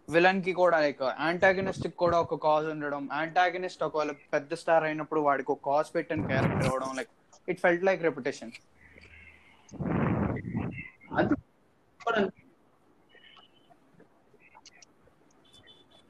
[0.08, 3.03] విలన్కి కూడా లైక్ యాంటాగనిస్ట్ కూడా ఒక కాజ్ ఉండడం.
[3.15, 7.10] యాంటాగనిస్ట్ ఒకవేళ పెద్ద స్టార్ అయినప్పుడు వాడికి ఒక కాజ్ పెట్టిన క్యారెక్టర్ అవడం like
[7.47, 8.51] it felt like reputation
[11.13, 11.36] అది
[11.99, 12.29] కూడా ఆ,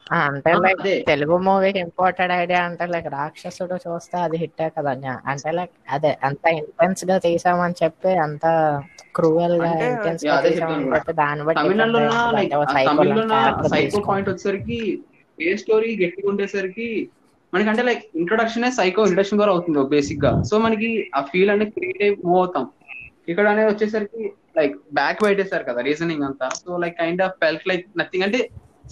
[0.07, 0.81] అంటే లైక్.
[1.07, 4.91] తెలుగు మూవీకి ఇంపార్టెంట్ ఐడియా అంటే లైక్ రాక్షసుడు చూస్తే అది హిట్టే కదా.
[5.25, 8.45] అంటే లైక్ అదే అంత ఇంటెన్స్గా తీసామని చెప్పి అంత
[9.17, 11.61] క్రూయల్గా ఇంటెన్స్గా తీసామని చెప్పి దాన్ని బట్టి
[13.73, 13.99] సైకో.
[14.07, 14.79] పాయింట్ వచ్చేసరికి
[15.37, 16.87] ఏ స్టోరీ గట్టిగా ఉండేసరికి
[17.53, 22.13] మనకంటే లైక్ ఇంట్రొడక్షన్ సైకో ఇంట్రడక్షన్ ద్వారా అవుతుంది బేసిక్గా సో మనకి ఆ ఫీల్ అంటే క్రియేట్ అయి
[22.23, 22.65] మూవ్ అవుతాం
[23.27, 24.21] ఇక్కడ అనేది వచ్చేసరికి
[24.57, 28.39] లైక్ బ్యాక్ పెట్టేశారు కదా రీజనింగ్ అంతా so like kind of felt like nothing అంటే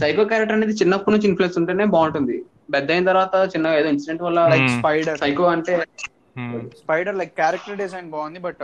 [0.02, 2.36] సైకో క్యారెక్టర్ అనేది చిన్నప్పటి నుంచి ఇన్ఫ్లుయెన్స్ ఉంటేనే బాగుంటుంది.
[2.76, 4.68] పెద్ద అయిన తర్వాత చిన్న ఏదో ఇన్సిడెంట్ వల్ల లైక్.
[4.78, 5.74] స్పైడర్ సైకో అంటే
[6.84, 8.64] స్పైడర్ లైక్ క్యారెక్టర్ డిజైన్ బాగుంది but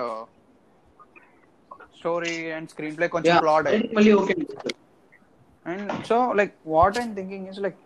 [1.99, 4.35] story and screenplay కొంచెం ఫ్లాడ్ మళ్ళీ okay
[5.65, 7.79] and so like what I'm thinking is like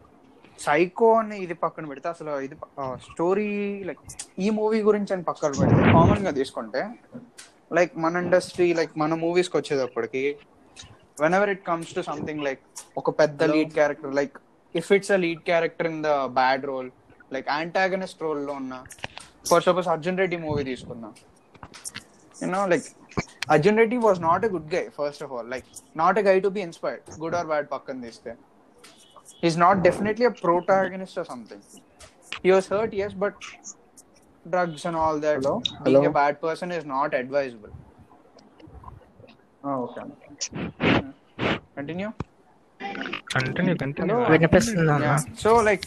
[0.60, 2.56] psycho అని ఇది పక్కన పెడితే అసలు ఇది
[3.08, 3.47] స్టోరీ
[3.88, 4.01] లైక్
[4.45, 6.82] ఈ మూవీ గురించి అని పక్కన పెడితే కామన్గా తీసుకుంటే
[7.77, 10.23] లైక్ మన ఇండస్ట్రీ లైక్ మన మూవీస్కి వచ్చేటప్పటికి
[11.38, 12.62] whenever it comes to something like
[13.02, 14.36] ఒక పెద్ద lead character like
[14.76, 16.89] if it's a lead character in the bad role
[17.36, 18.73] like antagonist రోల్లో ఉన్న
[19.49, 21.13] for suppose Arjun Reddy movie తీసుకుందాం.
[22.43, 22.88] You know like
[23.56, 25.67] Arjun Reddy was not a good guy first of all like
[26.04, 28.34] not a guy to be inspired good or bad పక్కన తీస్తే.
[29.47, 31.65] Is not definitely a protagonist or something
[32.45, 33.39] he was hurt yes but
[34.45, 35.52] drugs and all that Hello?
[35.84, 36.10] being Hello?
[36.10, 37.71] a bad person is not advisable.
[39.63, 40.02] Okay
[41.78, 42.12] continue?
[43.34, 45.12] Continue continue వినిపిస్తుంది అన్న?
[45.43, 45.86] So like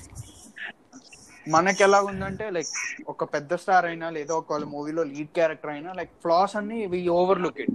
[1.46, 2.70] మనకి ఎలా ఉందంటే like
[3.12, 7.00] ఒక పెద్ద star అయినా లేదా ఒక మూవీలో లీడ్ క్యారెక్టర్ అయినా లైక్ ఫ్లాస్ అన్ని we
[7.44, 7.74] overlook it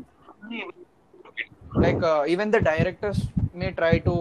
[1.84, 2.02] like
[2.34, 3.22] even the directors
[3.62, 4.16] may try to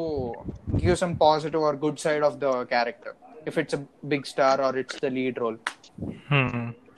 [0.83, 3.17] give some positive or good side of the character
[3.51, 3.79] if it's
[4.13, 5.59] big star or it's the lead role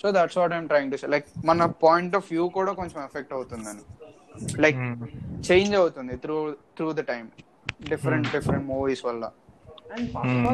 [0.02, 3.34] so that's what I'm trying to say like మన point of view కూడా కొంచెం effect
[3.38, 3.84] అవుతుందని
[4.64, 4.80] like
[5.48, 6.36] change అవుతుంది through
[6.78, 7.24] through the time
[7.92, 9.24] different different movies వల్ల.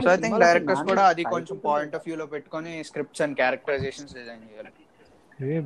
[0.03, 4.15] So I think directors కూడా అది కొంచెం point of view లో పెట్టుకొని స్క్రిప్ట్స్ అండ్ క్యారెక్టరైజేషన్స్
[4.19, 4.73] డిజైన్ చేయాలి.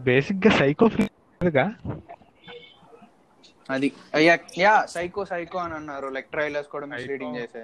[0.08, 0.86] బేసిక్గా సైకో
[1.58, 1.66] గా
[3.74, 3.88] అది
[4.62, 6.08] యా సైకో సైకో అని అన్నారు.
[6.14, 7.62] లైక్ ట్రైలర్స్ కూడా మిస్లీడింగ్ చేసే.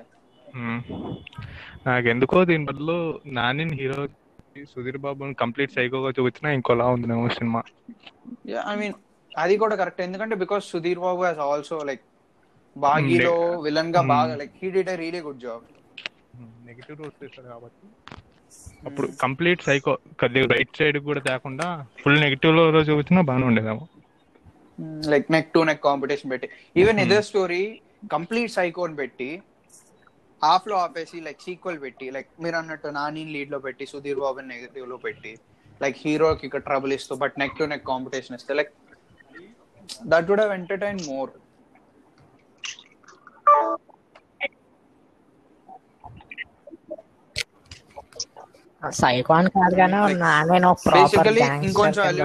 [1.88, 2.96] నాకు ఎందుకో దీని బదులు
[3.38, 4.00] నాని హీరో
[4.72, 7.60] సుధీర్ బాబుని కంప్లీట్ సైకోగా చూపించినా ఇంకోలా ఉంది నేమో సినిమా.
[8.52, 8.96] యా ఐ మీన్
[9.32, 12.04] అది కూడా కరెక్ట్ ఎందుకంటే because Sudheer Babu has also like
[12.76, 13.34] బాగీలో
[13.66, 15.64] విలన్గా బాగా like he did a really good job
[16.68, 17.84] negative roles చేశాడు కాబట్టి.
[18.88, 21.66] అప్పుడు కంప్లీట్ సైకో కొద్దిగా రైట్ సైడ్ కూడా తేకుండా
[22.02, 23.84] ఫుల్ నెగిటివ్లో చూపించినా బాగానే ఉండేదేమో.
[25.12, 26.48] Like neck to neck competition పెట్టి.
[26.80, 27.62] ఈవెన్ ఇదే స్టోరీ
[28.14, 29.30] కంప్లీట్ సైకో అని పెట్టి
[30.42, 35.32] హాఫ్లో ఆపేసి లైక్ సీక్వెల్ పెట్టి లైక్ మీరు అన్నట్టు నాని లీడ్లో పెట్టి సుధీర్ బాబు నెగటివ్లో పెట్టి
[35.82, 38.72] లైక్ హీరోకి ఇక్కడ ట్రబుల్ ఇస్తూ but neck to neck competition ఇస్తే like
[40.10, 41.32] that would have entertain more
[48.82, 49.98] psycho అని కాదు కానీ
[50.50, 52.20] నేను ప్రాపర్ గ్యాంగ్స్టర్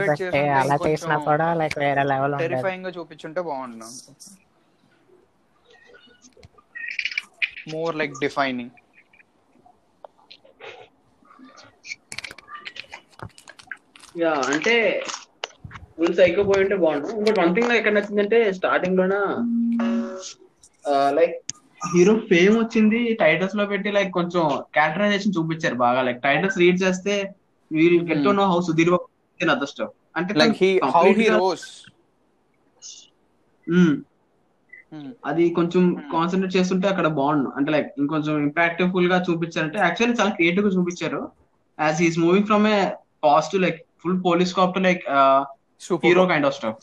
[0.60, 3.88] అలా చేసినా కూడా లైక్ వేరే లెవెల్ టెరిఫైయింగ్గా చూపించుంటే బాగుండు.
[7.74, 8.74] మోర్ లైక్ డిఫైనింగ్
[14.18, 14.76] యా అంటే
[15.98, 17.08] ఫుల్ సైకో పోయి ఉంటే బాగుండు.
[17.18, 19.16] ఇంకోటి వన్ థింగ్ ఎక్కడ నచ్చిందంటే స్టార్టింగ్ లోన
[21.18, 21.36] లైక్
[21.94, 24.44] హీరో ఫేమ్ వచ్చింది టైటిల్స్లో పెట్టి లైక్ కొంచెం
[24.76, 26.02] క్యారెక్టరైజేషన్ చూపించారు బాగా.
[26.08, 27.16] లైక్ టైటిల్స్ రీడ్ చేస్తే
[27.72, 29.08] వీరు get know how Sudheer Babu?
[29.40, 31.04] Other stuff అంటే లైక్ హీ హౌ
[31.38, 31.68] రోస్.
[35.30, 37.50] అది కొంచెం కాన్సన్ట్రేట్ చేస్తుంటే అక్కడ బాగుండు.
[37.58, 41.22] అంటే లైక్ ఇంకొంచెం ఇంపాక్టివ్గా చూపించారంటే యాక్చువల్లీ చాలా క్రియేటివ్గా చూపించారు.
[41.78, 42.80] As is moving from a
[43.28, 45.04] positive like full police cop to like
[46.06, 46.82] hero kind of stuff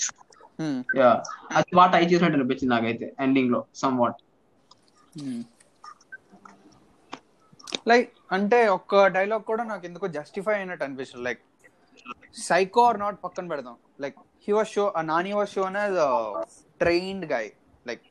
[1.00, 1.10] yeah
[1.58, 4.20] అది బాగా ట్రై చేసినట్టు అనిపించింది నాకైతే ఎండింగ్లో సమ్ వాట్
[7.90, 11.24] లైక్ అంటే ఒక్క డైలాగ్ కూడా నాకు ఎందుకో జస్టిఫై అయినట్టు అనిపిస్తుంది.
[11.28, 11.40] లైక్
[12.48, 13.76] సైకో ఆర్ నాట్ పక్కన పెడదాం.
[14.02, 15.98] Like he was show Nani was shown as
[16.82, 17.44] trained guy
[17.88, 18.04] like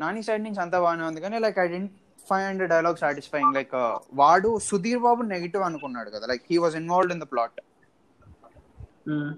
[0.00, 1.92] Nani side నుంచి అంతా బాగానే ఉంది కానీ like I didn't
[2.30, 3.74] find dialogue satisfying like
[4.22, 6.24] వాడు సుధీర్ బాబు నెగిటివ్ అనుకున్నాడు కదా.
[6.32, 7.58] Like he was involved in the plot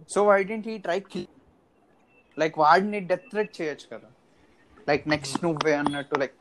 [0.08, 1.28] so I didn't he try kill
[2.36, 4.08] like వాడిని death threat చేయొచ్చు కదా.
[4.88, 6.34] లైక్ నెక్స్ట్ నువ్వే అన్నట్టు like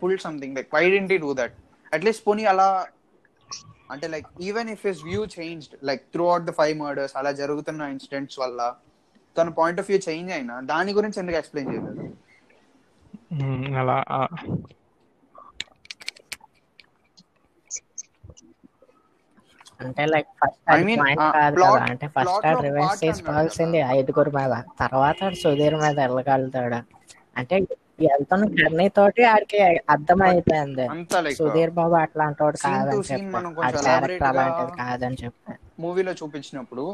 [0.00, 1.54] pull something like why didn't do that
[1.92, 2.68] at least పోనీ అలా
[3.90, 8.38] అంటే like even if his view changed like throughout the five murders అలా జరుగుతున్న ఇన్సిడెంట్స్
[8.38, 8.60] వల్ల
[9.36, 12.02] తన పాయింట్ ఆఫ్ వ్యూ చేంజ్ అయినా దాని గురించి ఎందుకు ఎక్స్ప్లెయిన్ చేయలేదు?
[13.34, 13.96] ఉమ్, అలా
[19.82, 20.70] అంటే లైక్ ఫస్ట్
[21.90, 24.52] అంటే ఫస్ట్ ఆడు రివెంజ్ తీసుకోవాల్సింది ఐదుగురు మీద.
[24.82, 26.80] తర్వాత సుధీర్ మీద వెళ్ళగలుగుతాడు.
[27.40, 27.56] అంటే
[28.04, 29.58] వెళ్తున్న జర్నీ తోటి ఆడికి
[29.94, 30.84] అర్థమైపోయింది.
[31.40, 33.36] సుధీర్ బాబు అట్లాంటి వాడు కాదని చెప్పి
[33.68, 36.84] అలాంటిది కాదని చెప్పి మూవీలో చూపించినప్పుడు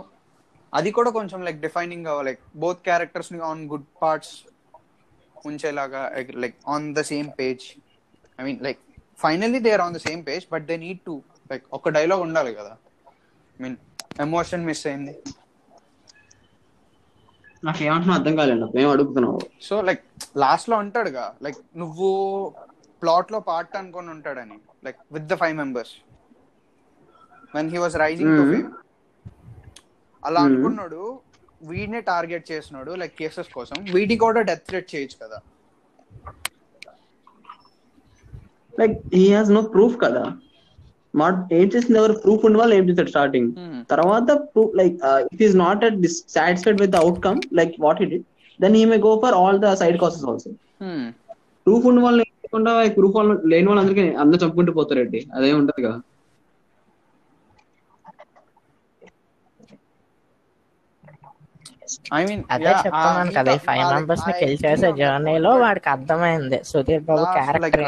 [0.73, 4.35] అది కూడా కొంచెం లైక్ డిఫైనింగ్ లైక్ బోత్ క్యారెక్టర్స్ని on good parts
[5.49, 6.03] ఉంచేలాగా
[6.45, 7.65] like on the same page
[8.39, 8.81] I mean like
[9.25, 11.15] finally they are on the same page but they need to
[11.51, 12.77] like ఒక డైలాగ్ ఉండాలి కదా.
[13.61, 13.77] మీన్
[14.21, 15.15] ఎమోషన్ మిస్ అయింది.
[17.65, 20.05] నాకు ఏమంటున్నా అర్థం కాలేదు ఏం అడుగుతున్నావు సో లైక్
[20.37, 22.09] లాస్ట్లో అంటాడుగా లైక్ నువ్వు
[23.03, 24.59] ప్లాట్లో పార్ట్ అనుకొని ఉంటాడని.
[24.85, 25.95] Like with the five members
[27.55, 28.65] when he was rising
[30.25, 30.53] అలా Hmm.
[30.53, 31.21] అనుకున్నాడు.
[31.63, 33.77] వీడినే టార్గెట్ చేసినాడు లైక్ కేసెస్ కోసం.
[33.93, 35.39] వీడికి కూడా డెత్ థ్రెట్ చేయొచ్చు కదా.
[38.81, 40.25] Like he has no proof కదా.
[41.19, 42.15] మా ఏం చేసింది ఎవరు?
[42.25, 43.51] ప్రూఫ్ ఉండి వాళ్ళు ఏం చేశాడు స్టార్టింగ్.
[43.91, 44.95] తర్వాత proof like
[45.35, 45.99] it is not at
[46.37, 48.15] satisfied with the outcome like what it
[48.61, 50.51] then he may go for all the side cases also.
[51.67, 55.21] Proof ఉన్న వాళ్ళు లేకుండా ప్రూఫ్ వాళ్ళు లేని వాళ్ళందరికీ అందరూ చంపుకుంటూ పోతారండి.
[55.37, 55.99] అదేం ఉంటది కదా
[62.15, 66.59] ఐ మీన్ అదే చెప్తున్నాను కదా ఈ ఫైవ్ మెంబర్స్ని కిల్ చేసే జర్నీలో వాడికి అర్థమైంది.
[66.71, 67.85] సుధీర్ బాబు క్యారెక్టర్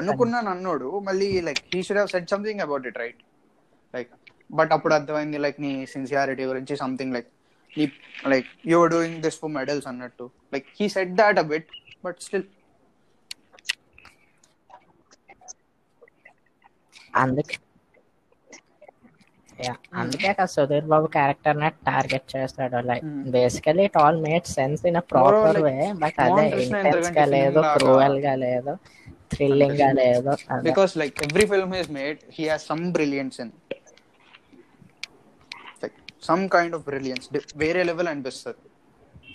[0.00, 3.20] అనుకున్నాను అన్నాడు మళ్ళీ like he should have said something about it right
[3.94, 4.10] like
[4.50, 7.28] but అప్పుడు అర్థమైంది లైక్ నీ సిన్సియారిటీ గురించి సంథింగ్ లైక్
[7.70, 7.84] నీ
[8.32, 10.24] like your doing this for medals అన్నట్టు.
[10.52, 11.68] Like he said that a bit
[12.04, 12.46] but still
[17.14, 17.56] అందుకే
[20.00, 22.78] అందుకే కదా సుధీర్ బాబు క్యారెక్టర్ని టార్గెట్ చేస్తాడు.
[22.90, 23.22] Like Hmm.
[23.36, 28.74] Basically it all made sense in proper like, way but అదే ఇంటెన్స్గా లేదు క్రూవల్గా లేదు
[29.34, 30.32] థ్రిల్లింగ్గా లేదు
[30.68, 33.52] because like every film is made he has some brilliance in
[35.82, 35.96] like
[36.28, 37.26] some kind of brilliance
[37.62, 38.62] వేరే లెవెల్ అనిపిస్తుంది.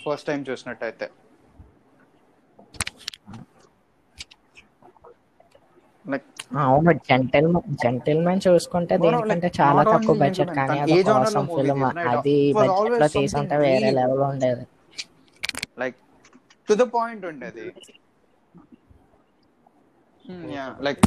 [0.03, 1.07] ఫస్ట్ టైం చూసినట్టయితే.
[6.05, 6.91] లైక్ అవును.
[7.10, 7.47] జెంటిల్
[7.84, 13.89] జెంటిల్ మ్యాన్ చూసుకుంటే దీనికంటే చాలా తక్కువ బడ్జెట్ కానీ అది movie ఫిల్మ్ అది బడ్జెట్లో తీసుంటే వేరే
[13.99, 14.63] లెవెల్ ఉండేది.
[15.82, 15.97] లైక్
[16.67, 17.65] టు ద పాయింట్ ఉండేది.
[20.88, 21.01] లైక్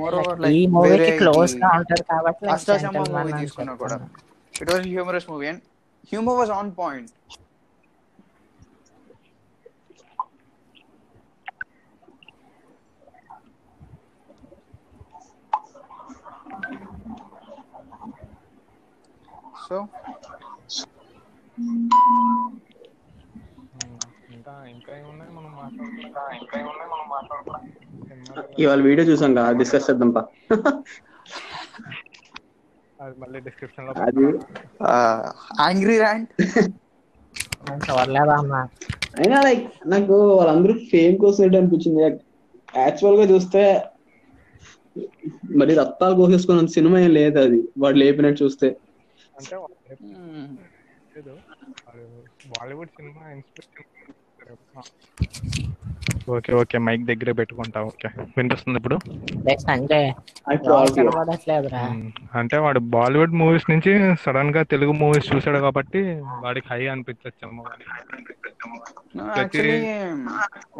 [0.00, 3.98] మోర్ ఓవర్ ఈ మూవీకి క్లోజ్గా ఉంటది కాబట్టి అష్టాచమ్మ మూవీ తీసుకున్నా కూడా.
[4.54, 5.62] It was humorous movie and
[6.12, 7.12] humour was on point
[16.42, 18.30] so ఇంకా ఇంకా ఏమున్నాయి మనం మాట్లాడుకున్నా ఇంకా ఏమున్నాయి
[19.36, 19.53] మనం
[27.10, 27.58] మాట్లాడుకున్నా
[28.58, 30.22] ఇవాళ వీడియో చూసాం కదా డిస్కస్ చేద్దాం పా.
[32.98, 34.24] అది మళ్ళీ డిస్క్రిప్షన్లో అది
[35.60, 36.32] యాంగ్రీ ర్యాంట్
[39.18, 42.00] అయినా లైక్ నాకు వాళ్ళందరూ ఫేమ్ కోసం ఏంటి అనిపించింది?
[42.78, 43.62] యాక్చువల్గా చూస్తే
[45.56, 47.60] మరి రక్తాలు కోసేసుకున్న సినిమా ఏం లేదు అది.
[47.78, 48.68] వాడు లేపినట్టు చూస్తే.
[49.34, 49.56] అంటే
[52.52, 53.90] బాలీవుడ్ సినిమా ఇన్స్పిరేషన్
[56.34, 56.76] ఓకే ఓకే.
[56.84, 58.08] మైక్ దగ్గరే పెట్టుకుంటా ఓకే.
[58.36, 58.96] వినిపిస్తుంది ఇప్పుడు?
[62.38, 63.92] అంటే వాడు బాలీవుడ్ మూవీస్ నుంచి
[64.24, 66.00] సడన్గా తెలుగు మూవీస్ చూసాడు కాబట్టి
[66.44, 67.64] వాడికి హై అనిపించచ్చేమో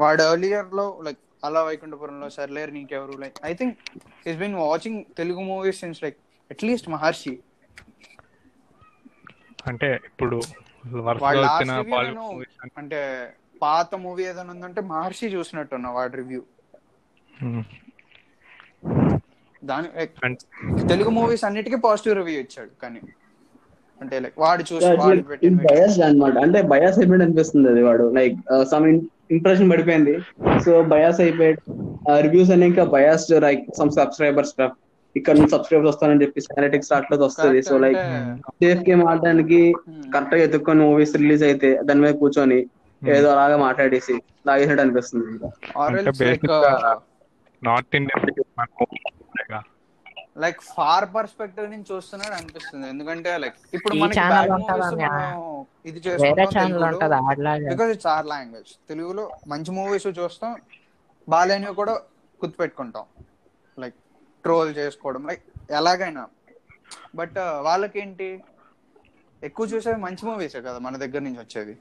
[0.02, 3.76] వాడు ఎర్లియర్లో like Ala Vaikunthapurramuloo Sarileru Neekevvaru like I think
[4.26, 6.18] is been watching Telugu movies since like
[6.50, 7.34] at least Maharshi
[9.66, 10.38] అంటే ఇప్పుడు
[12.78, 13.00] అంటే
[13.62, 16.42] పాత మూవీ ఏదైనా ఉందంటే మహర్షి చూసినట్టున్నా వాడి రివ్యూ
[19.64, 20.14] దాని like,
[20.88, 23.00] తెలుగు మూవీస్ అన్నిటికీ పాజిటివ్ రివ్యూ ఇచ్చాడు కానీ.
[24.00, 26.36] అంటే లైక్ వాడు చూసి బయాస్ అన్నమాట.
[26.46, 28.06] అంటే బయాస్ అయిపోయి అనిపిస్తుంది అది వాడు.
[28.18, 28.36] లైక్
[28.72, 28.86] సమ్
[29.36, 30.14] ఇంప్రెషన్ పడిపోయింది.
[30.64, 31.60] సో బయాస్ అయిపోయాడు
[32.26, 34.54] రివ్యూస్ అనే ఇంకా బయాస్ లైక్ సమ్ సబ్స్క్రైబర్స్
[35.18, 37.58] ఇక్కడ నుంచి సబ్స్క్రైబర్స్ వస్తానని చెప్పి అనలిటిక్స్ స్టార్ట్ వస్తుంది.
[37.68, 38.00] సో లైక్
[38.62, 39.60] సేఫ్ గేమ్ ఆడడానికి
[40.14, 42.60] కరెక్ట్గా ఎత్తుకొని మూవీస్ రిలీజ్ అయితే దాని మీద కూర్చొని
[43.02, 44.14] ఏదో అలాగా మాట్లాడేసి
[44.48, 45.24] లాగేసినట్టు అనిపిస్తుంది
[45.94, 46.72] లైక్ basic గా
[47.62, 48.22] north Indian
[50.42, 52.86] like far perspective నుంచి చూస్తున్నాడు అనిపిస్తుంది.
[52.92, 53.94] ఎందుకంటే లైక్ ఇప్పుడు
[55.90, 57.68] ఇది వేరే ఛానల్ ఉంటది చేసుకుంటాం ఆడలాగా.
[57.72, 60.52] బికాస్ ఇట్స్ ఆర్ లాంగ్వేజ్ తెలుగులో మంచి మూవీస్ చూస్తాం.
[61.34, 61.94] బాగాలేనివి కూడా
[62.40, 63.04] గుర్తుపెట్టుకుంటాం.
[64.44, 66.24] ట్రోల్ చేసుకోవడం లైక్ ఎలాగైనా.
[67.18, 68.28] బట్ వాళ్ళకేంటి?
[69.42, 71.74] ఎక్కువ చూసేవి మంచి మూవీసే కదా మన దగ్గర నుంచి వచ్చేది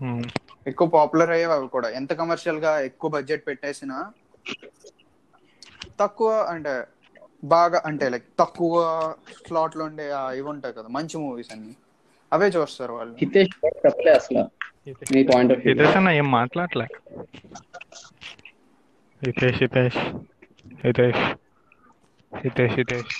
[0.00, 0.26] ఉమ్.
[0.70, 1.88] ఎక్కువ పాపులర్ అయ్యేవి అవి కూడా.
[2.00, 3.96] ఎంత కమర్షియల్గా ఎక్కువ బడ్జెట్ పెట్టేసినా
[6.00, 6.72] తక్కువ అంటే
[7.42, 8.74] బాగా అంటే లైక్ తక్కువ
[9.40, 10.06] స్లాట్లో ఉండే
[10.38, 11.74] ఇవి ఉంటాయి కదా మంచి మూవీస్ అన్ని.
[12.32, 13.20] అవే చూస్తారు వాళ్ళు.
[15.64, 16.86] హితేష్ అన్న ఏం మాట్లాడలే.
[19.22, 20.00] హితేష్ హితేష్.
[20.80, 21.24] హితేష్
[22.32, 23.16] హితేష్ హితేష్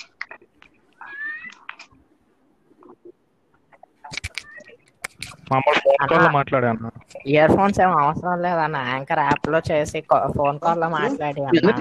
[5.49, 6.89] మామూలు ఫోన్ కాల్లో మాట్లాడాను
[7.31, 9.99] ఇయర్ ఫోన్స్ ఏం అవసరం లేదన్న యాంకర్ యాప్లో చేసి
[10.37, 11.77] ఫోన్ కాల్లో మాట్లాడి ఉందా?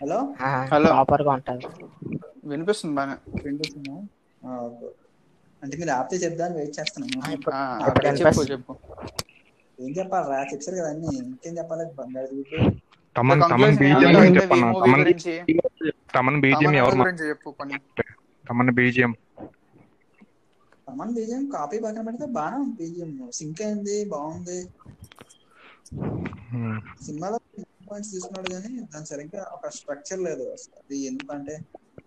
[0.00, 0.18] Hello
[0.72, 0.90] Hello.
[0.90, 1.66] ప్రాపర్గా ఉంటది.
[2.50, 3.14] వినిపిస్తుంది బాగా.
[5.62, 7.20] అంటే మీరు ఆపితే చెప్దాని వెయిట్ చేస్తున్నాను.
[8.18, 8.42] చెప్పు.
[8.50, 8.72] చెప్పు.
[9.78, 11.10] ఏం చెప్పాలరా చెప్పారు కదా అన్ని.
[11.24, 11.84] ఇంకేం చెప్పాలి?
[11.94, 12.38] బంగారు.
[13.16, 14.68] తమన్ తమన్ బీజిఎం చెప్పన్నా.
[14.82, 15.04] తమన్
[16.14, 17.04] తమన్ బీజిఎం ఎవరు
[18.44, 19.12] Thaman BGM.
[20.86, 24.58] Thaman BGM copy పక్కన పెడితే బాగానే ఉంది బీజియం సింక్ అయింది బాగుంది.
[27.00, 27.38] సినిమాలో
[27.88, 30.44] పాయింట్స్ తీసుకున్నాడు కానీ దాని సరిగ్గా ఒక స్ట్రక్చర్ లేదు
[30.80, 31.54] అది ఎందుకంటే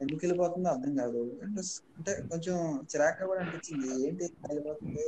[0.01, 1.21] ఎందుకు వెళ్ళిపోతుందో అర్థం కాదు.
[1.97, 2.55] అంటే కొంచెం
[2.91, 3.89] చిరాగ్గా కూడా అనిపించింది.
[4.05, 5.05] ఏంటి వెళ్ళిపోతుంది?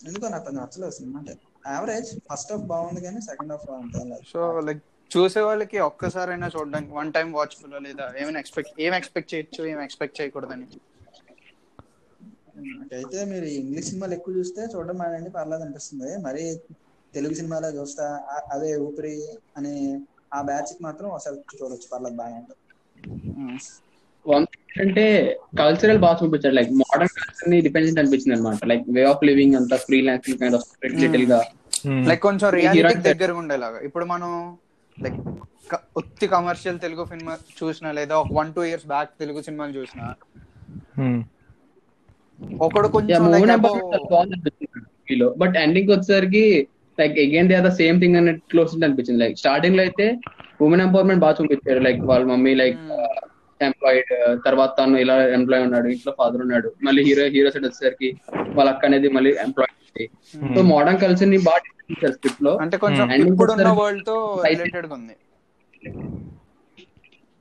[0.00, 1.34] ఎందుకో నాకు నచ్చలేదు సినిమా అంటే.
[1.74, 7.10] యావరేజ్ ఫస్ట్ హాఫ్ బాగుంది కానీ సెకండ్ హాఫ్ అంత సో లైక్ చూసే వాళ్ళకి ఒక్కసారైనా చూడడానికి వన్
[7.16, 10.66] టైం వాచ్ఫుల్ లేదా ఏమైనా ఎక్స్పెక్ట్ ఏం ఎక్స్పెక్ట్ చేయొచ్చు ఏం ఎక్స్పెక్ట్ చేయకూడదని?
[12.72, 16.10] నాకైతే మీరు ఇంగ్లీష్ సినిమాలు ఎక్కువ చూస్తే చూడడం మానండి పర్లేదు అనిపిస్తుంది.
[16.26, 16.44] మరి
[17.12, 18.06] తెలుగు సినిమాలో చూస్తా
[18.54, 19.14] అదే ఊపిరి
[19.56, 19.74] అనే
[20.36, 22.62] ఆ బ్యాచ్కి మాత్రం ఒకసారి చూడొచ్చు పర్లేదు ఉంటుంది.
[24.26, 24.46] వన్
[24.84, 25.04] అంటే
[25.58, 30.38] కల్చరల్ బాగా చూపించాడు లైక్ మోడర్న్ కల్చర్ని డిపెండెంట్ అనిపించింది అనమాట లైక్ వే ఆఫ్ లివింగ్ అంతా ఫ్రీలాన్సింగ్
[30.40, 30.66] కైండ్ ఆఫ్
[31.02, 31.38] లిటిల్గా.
[32.08, 34.30] లైక్ కొంచెం ఈ రియాలిటీకి hero- దగ్గరగా ఉండేలాగా ఇప్పుడు మనం
[34.96, 35.18] లైక్
[35.96, 40.04] ఒత్తి కమర్షియల్ తెలుగు సినిమా చూసినా లేదా ఒక one two years back Telugu సినిమాలు చూసినా.
[42.60, 43.20] ఒకడు కొంచెం
[45.42, 46.44] బట్ ఎండింగ్ వచ్చేసరికి
[46.98, 49.20] like again they are the same thing అన్నట్టు క్లోజ్ అనిపించింది.
[49.24, 50.06] లైక్ స్టార్టింగ్లో అయితే
[50.60, 51.80] ఉమెన్ ఎంపవర్మెంట్ బాగా చూపించారు.
[51.86, 52.80] లైక్ వాళ్ళ మమ్మీ లైక్
[53.60, 54.10] ఎంప్లాయిడ్
[54.46, 56.68] తర్వాత తను ఇలా ఎంప్లాయ్ ఉన్నాడు ఇంట్లో ఫాదర్ ఉన్నాడు.
[56.82, 58.08] మళ్ళీ హీరో హీరో సైడ్ వచ్చేసరికి
[58.56, 59.30] వాళ్ళ అక్క అనేది మళ్ళీ
[59.96, 61.62] ఎంప్లాయ్ సో మోడర్న్ కల్చర్ని బాగా
[62.14, 62.52] స్క్రిప్ట్లో.
[62.62, 65.14] అంటే కొంచెం ఇప్పుడున్న వరల్డ్తో రిలేటెడ్గా ఉంది.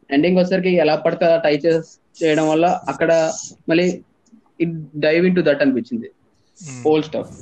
[0.10, 1.54] ఎండింగ్ వచ్చేసరికి ఎలా పడితే అలా టై
[2.20, 3.12] చేయడం వల్ల అక్కడ
[3.70, 3.88] మళ్ళీ
[4.60, 6.10] it dive in to that అనిపించింది
[6.90, 7.34] ఓల్డ్ స్టఫ్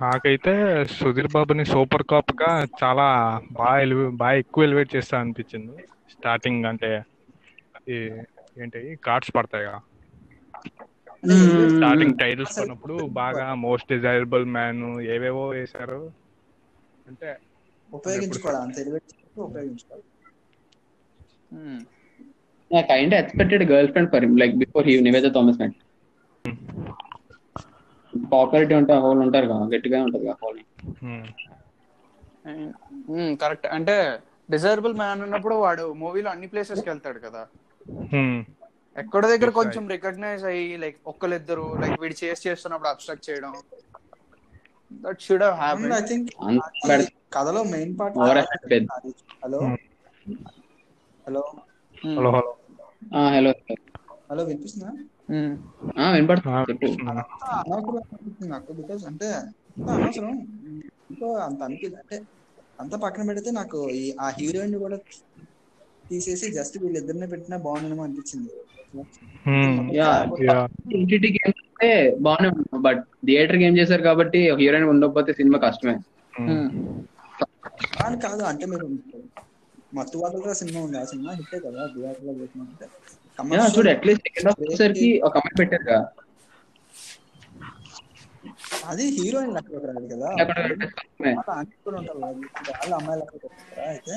[0.00, 0.52] నాకైతే
[0.96, 2.50] సుధీర్ బాబుని సూపర్ కాప్గా
[2.82, 3.06] చాలా
[3.52, 5.74] బాగా ఎలివే బాగా ఎక్కువ ఎలివేట్ చేస్తా అనిపించింది.
[6.14, 6.90] స్టార్టింగ్ అంటే
[8.62, 8.80] ఏంటి?
[9.06, 9.80] కార్డ్స్ పడతాయి కదా
[11.76, 16.12] స్టార్టింగ్ టైటిల్స్ పడినప్పుడు బాగా మోస్ట్ డిజైరబుల్ మ్యాన్ ఏవేవో వేశారు.
[17.06, 17.38] అంటే
[17.94, 18.74] ఉపయోగించుకోవాలి అంత
[19.38, 20.04] ఉపయోగించుకోవాలి.
[22.82, 25.76] Kind expected girlfriend for like before he Nivetha Thomas met
[28.32, 30.60] popularity ఉంటే హోల్ ఉంటారు కదా గట్టిగా ఉంటది కదా హోల్
[33.36, 33.66] కరెక్ట్.
[33.66, 34.18] అంటే
[34.50, 37.46] డిజైరబుల్ మ్యాన్ ఉన్నప్పుడు వాడు మూవీలో అన్ని ప్లేసెస్కి వెళ్తాడు కదా.
[38.12, 38.40] Hmm,
[38.98, 43.52] ఎక్కడ దగ్గర కొంచెం రికగ్నైజ్ అయ్యి లైక్ ఒక్కరిద్దరు లైక్ వీడు చేసి చేస్తున్నప్పుడు అబ్స్ట్రాక్ట్ చేయడం.
[44.90, 46.98] That should have happen I think అంత
[47.32, 48.18] కథలో main part
[49.42, 49.76] hello Hmm.
[51.26, 51.40] Hello
[52.16, 52.40] hello hello
[53.34, 53.52] hello
[54.28, 54.90] hello వినిపిస్తుందా?
[57.20, 60.34] అంత అనవసరం అనిపిస్తుంది నాకు బికాస్ అంటే అంత అనవసరం.
[61.46, 62.18] అంత అనిపి అంటే
[62.80, 64.98] అంత పక్కన పెడితే నాకు ఈ ఆ హీరోయిన్ కూడా
[66.04, 68.50] తీసేసి జస్ట్ వీళ్ళిద్దరిని పెట్టినా బాగుండేమో అనిపించింది.
[69.48, 69.74] Hmm.
[70.94, 71.88] ఇంటిటి గేమ్ అంటే
[72.20, 75.94] బాగానే ఉంది బట్ థియేటర్ గేమ్ చేశారు కాబట్టి హీరోయిన్ ఉండకపోతే సినిమా కష్టమే.
[76.32, 76.66] Hmm.
[78.04, 78.86] అని కాదు అంటే మీరు
[79.94, 80.98] మత్తు సినిమా ఉంది.
[80.98, 82.32] ఆ సినిమా హిట్టే కదా థియేటర్లో
[83.38, 86.00] Commercial- చూడు అట్లీస్ట్ సెకండ్ హాఫ్ వచ్చేసరికి ఒక అమ్మాయి పెట్టారు కదా.
[88.84, 90.28] అది హీరోయిన్ లెక్క రాదు కదా.
[90.40, 91.32] అక్కడ కష్టమే.
[91.34, 92.26] వాళ్ళ ఆంటీ కూడా ఉంటారు కదా,
[92.70, 94.14] వాళ్ళ అమ్మాయి లెక్క పెట్టారా అయితే?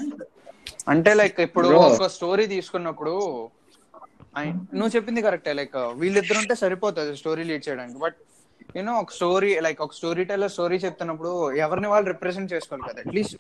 [0.88, 1.68] అంటే లైక్ ఇప్పుడు.
[1.68, 3.14] ఒక స్టోరీ తీసుకున్నప్పుడు
[4.74, 8.00] నువ్వు చెప్పింది కరెక్టే లైక్ వీళ్ళిద్దరు ఉంటే సరిపోతుంది స్టోరీ లీడ్ చేయడానికి.
[8.00, 8.18] బట్
[8.78, 13.02] యూనో ఒక స్టోరీ లైక్ ఒక స్టోరీ టెల్లర్ స్టోరీ చెప్తున్నప్పుడు ఎవరిని వాళ్ళు రిప్రజెంట్ చేసుకోవాలి కదా.
[13.06, 13.36] అట్లీస్ట్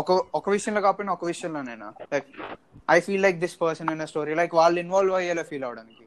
[0.00, 1.88] ఒక ఒక విషయంలో కాకపోయినా ఒక విషయంలోనైనా?
[2.12, 2.28] Like
[2.90, 6.04] I feel like this person in story like వాళ్ళు ఇన్వాల్వ్ అయ్యేలా ఫీల్ అవడానికి.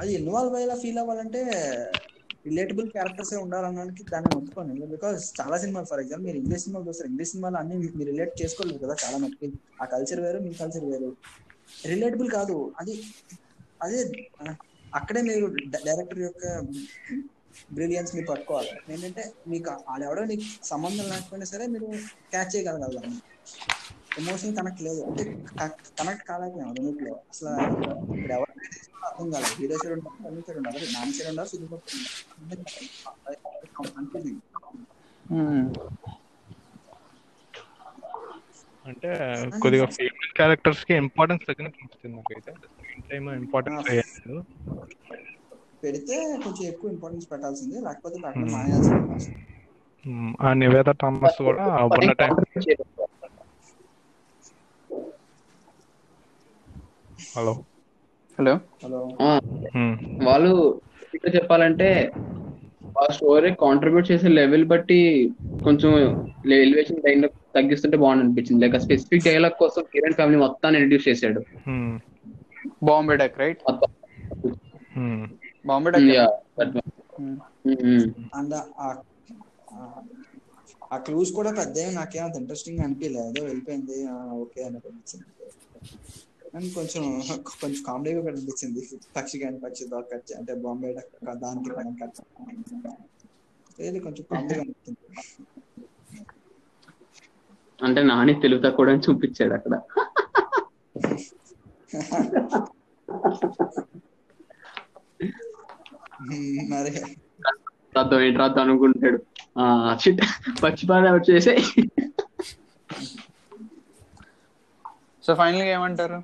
[0.00, 1.42] అది ఇన్వాల్వ్ అయ్యేలా ఫీల్ అవ్వాలంటే
[2.46, 7.08] రిలేటబుల్ క్యారెక్టర్స్ ఉండాలనడానికి దాన్ని ఒప్పుకోను బికాస్ చాలా సినిమాలు ఫర్ ఎగ్జాంపుల్ మీరు ఇంగ్లీష్ సినిమాలు చూస్తారు.
[7.10, 9.48] ఇంగ్లీష్ సినిమాలు అన్ని మీరు రిలేట్ చేసుకోలేదు కదా చాలా మటుకి.
[9.82, 11.10] ఆ కల్చర్ వేరు మీ కల్చర్ వేరు.
[11.92, 12.56] రిలేటబుల్ కాదు.
[12.80, 12.94] అది
[13.84, 13.98] అదే
[14.98, 16.44] అక్కడే మీరు డైరెక్టర్ యొక్క
[17.76, 18.72] బ్రిలియన్స్ మీరు పట్టుకోవాలి.
[18.94, 21.86] ఏంటంటే మీకు ఆడెవడో నీకు సంబంధం లేకపోయినా సరే మీరు
[22.32, 23.12] క్యాచ్ చేయగలగాలి
[24.20, 25.00] ఎమోషన్ కనెక్ట్ లేదు.
[25.08, 25.24] అంటే
[25.98, 27.50] కనెక్ట్ కాలేకపోయాం రెండిట్లో అసలు
[28.14, 28.52] ఇప్పుడు ఎవరు
[29.08, 29.48] అర్థం కాదు.
[29.58, 30.86] హీరో సైడ్ ఉండాలి రవి సైడ్ ఉండాలి.
[30.94, 31.78] నాన్న సైడ్ ఉండాలి సినిమా
[38.86, 39.10] అంటే
[39.60, 42.52] కొద్దిగా ఫీమేల్ క్యారెక్టర్స్కి ఇంపార్టెన్స్ తగ్గినట్టు అనిపిస్తుంది నాకైతే.
[42.66, 44.36] స్క్రీన్ టైమ్ ఇంపార్టెన్స్ లేదు
[45.82, 49.04] పెడితే కొంచెం ఎక్కువ ఇంపార్టెన్స్ పెట్టాల్సింది లేకపోతే పెట్టడం మానేయాల్సింది.
[50.40, 52.34] ఆ నివేద థామస్ కూడా ఉన్న టైం
[57.34, 57.54] హలో.
[58.38, 58.54] హలో.
[58.82, 59.00] హలో.
[60.26, 60.52] వాళ్ళు
[61.36, 61.88] చెప్పాలంటే
[63.00, 65.30] ఆ స్టోరీ కాంట్రిబ్యూట్ చేసే లెవెల్ బట్టి
[65.64, 65.92] కొంచెం
[66.52, 67.20] ఎలివేషన్ టైం
[67.54, 71.42] తగ్గిస్తుంటే బాగుంది అనిపించింది లైక్ స్పెసిఫిక్ డైలాగ్ కోసం కిరణ్ ఫ్యామిలీ మొత్తాన్ని ఇంట్రడ్యూస్ చేశాడు.
[72.82, 73.58] Bombay deck right?
[75.66, 76.80] Bombay deck.
[78.34, 78.94] And ఆ-
[79.72, 80.02] ఆ-
[80.92, 84.06] ఆ క్లూస్ కూడా పెద్ద నాకేమంత ఇంట్రెస్టింగ్ అనిపించలేదు వెళ్ళిపోయింది.
[84.12, 85.24] ఓకే అని అనిపించింది.
[86.56, 87.02] అండ్ కొంచెం
[87.60, 88.82] కొంచెం కామెడీగా కూడా అనిపించింది.
[89.16, 90.90] పక్షి కానీ పక్షి దొరకచ్చు అంటే బాంబే
[91.44, 92.20] దానికి మనం కట్
[93.88, 95.02] ఇది కొంచెం కామెడీగా అనిపించింది.
[97.78, 99.74] అంటే నాని తెలుగు తక్కువ అని చూపించాడు అక్కడ.
[106.72, 106.92] మరి?
[107.96, 109.18] రాద్దాం ఏంటి రాద్దాం అనుకుంటాడు.
[109.60, 109.64] ఆ
[110.02, 110.22] చిట్
[110.62, 111.54] పచ్చిపాద వచ్చేసి
[115.24, 116.18] సో ఫైనల్గా ఏమంటారు?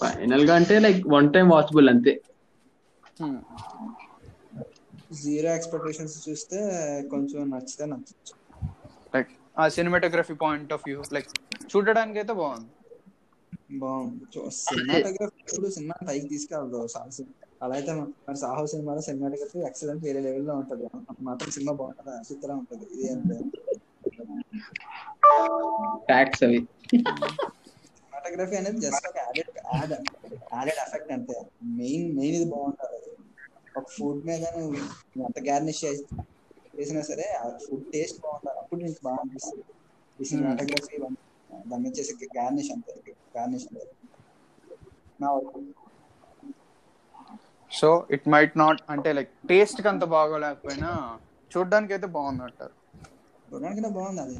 [0.00, 2.14] ఫైనల్గా అంటే లైక్ వన్ టైం వాచబుల్ అంతే.
[5.16, 6.60] జీరో ఎక్స్పెక్టేషన్స్ చూస్తే
[7.10, 8.34] కొంచెం నచ్చితే నచ్చచ్చు.
[9.14, 11.30] లైక్ ఆ cinematography point of view like
[11.70, 12.70] చూడడానికి అయితే బాగుంది.
[13.80, 14.24] బాగుంది
[14.60, 17.28] సినిమాటోగ్రఫీ ఇప్పుడు సినిమా పైకి తీసుకెళ్దు సాహసం
[17.62, 17.92] అలా అయితే
[18.26, 20.84] మరి సాహో సినిమాలో సినిమాటోగ్రఫీ ఎక్సలెంట్ వేరే లెవెల్లో ఉంటది.
[21.22, 22.14] మాత్రం సినిమా బాగుంటది?
[22.28, 22.86] సూపర్ ఉంటది.
[22.94, 23.36] ఇది అంటే
[26.08, 26.60] ట్యాక్స్ అవి.
[27.90, 29.92] సినిమాటోగ్రఫీ అనేది జస్ట్ ఒక యాడెడ్ యాడ్
[30.54, 31.36] యాడెడ్ ఎఫెక్ట్ అంతే.
[31.78, 33.00] మెయిన్ మెయిన్ ఇది బాగుంటది.
[33.70, 34.80] ఒక ఫుడ్ మీద నువ్వు
[35.20, 39.64] ఎంత గార్నిష్ చేసినా సరే ఆ ఫుడ్ టేస్ట్ బాగుంటుంది అప్పుడు నీకు బాగా అనిపిస్తుంది.
[40.18, 40.96] ఈ సినిమాటోగ్రఫీ
[41.66, 42.92] దాని మీద చేసే గార్నిష్ అంతే.
[43.36, 43.86] గార్నిష్ అంతే.
[45.20, 45.60] నా వరకు
[47.70, 50.90] సో ఇట్ మైట్ నాట్ అంటే లైక్ టేస్ట్కి అంత బాగోలేకపోయినా
[51.50, 52.42] చూడడానికి అయితే బాగుంది
[53.54, 54.36] చూడడానికి బాగుంది అది.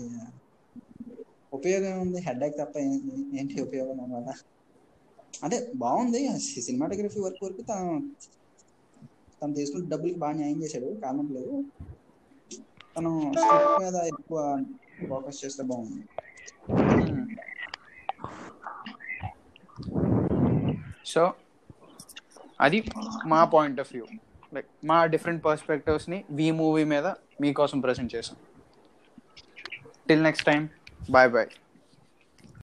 [1.56, 3.10] ఉపయోగం ఏముంది హెడ్ ఎక్ తప్ప ఏంటి
[3.40, 4.28] ఏంటి ఉపయోగం అనమాట
[5.44, 6.20] అంటే బాగుంది
[6.66, 7.92] సినిమాటోగ్రఫీ వర్క్ వరకు తను
[9.40, 11.54] తను తీసుకున్న డబ్బులకి బాగా న్యాయం చేశాడు కారణం లేదు.
[12.96, 13.10] తను
[13.42, 14.38] స్క్రిప్ట్ మీద ఎక్కువ
[15.10, 16.02] ఫోకస్ చేస్తే బాగుంది.
[21.12, 21.22] సో
[22.66, 22.78] అది
[23.32, 24.06] మా పాయింట్ ఆఫ్ వ్యూ.
[24.54, 27.06] లైక్ మా డిఫరెంట్ పర్స్పెక్టివ్స్ని వి మూవీ మీద
[27.44, 28.36] మీకోసం ప్రెసెంట్ చేసాం.
[30.06, 30.62] Till next time
[31.08, 31.48] bye bye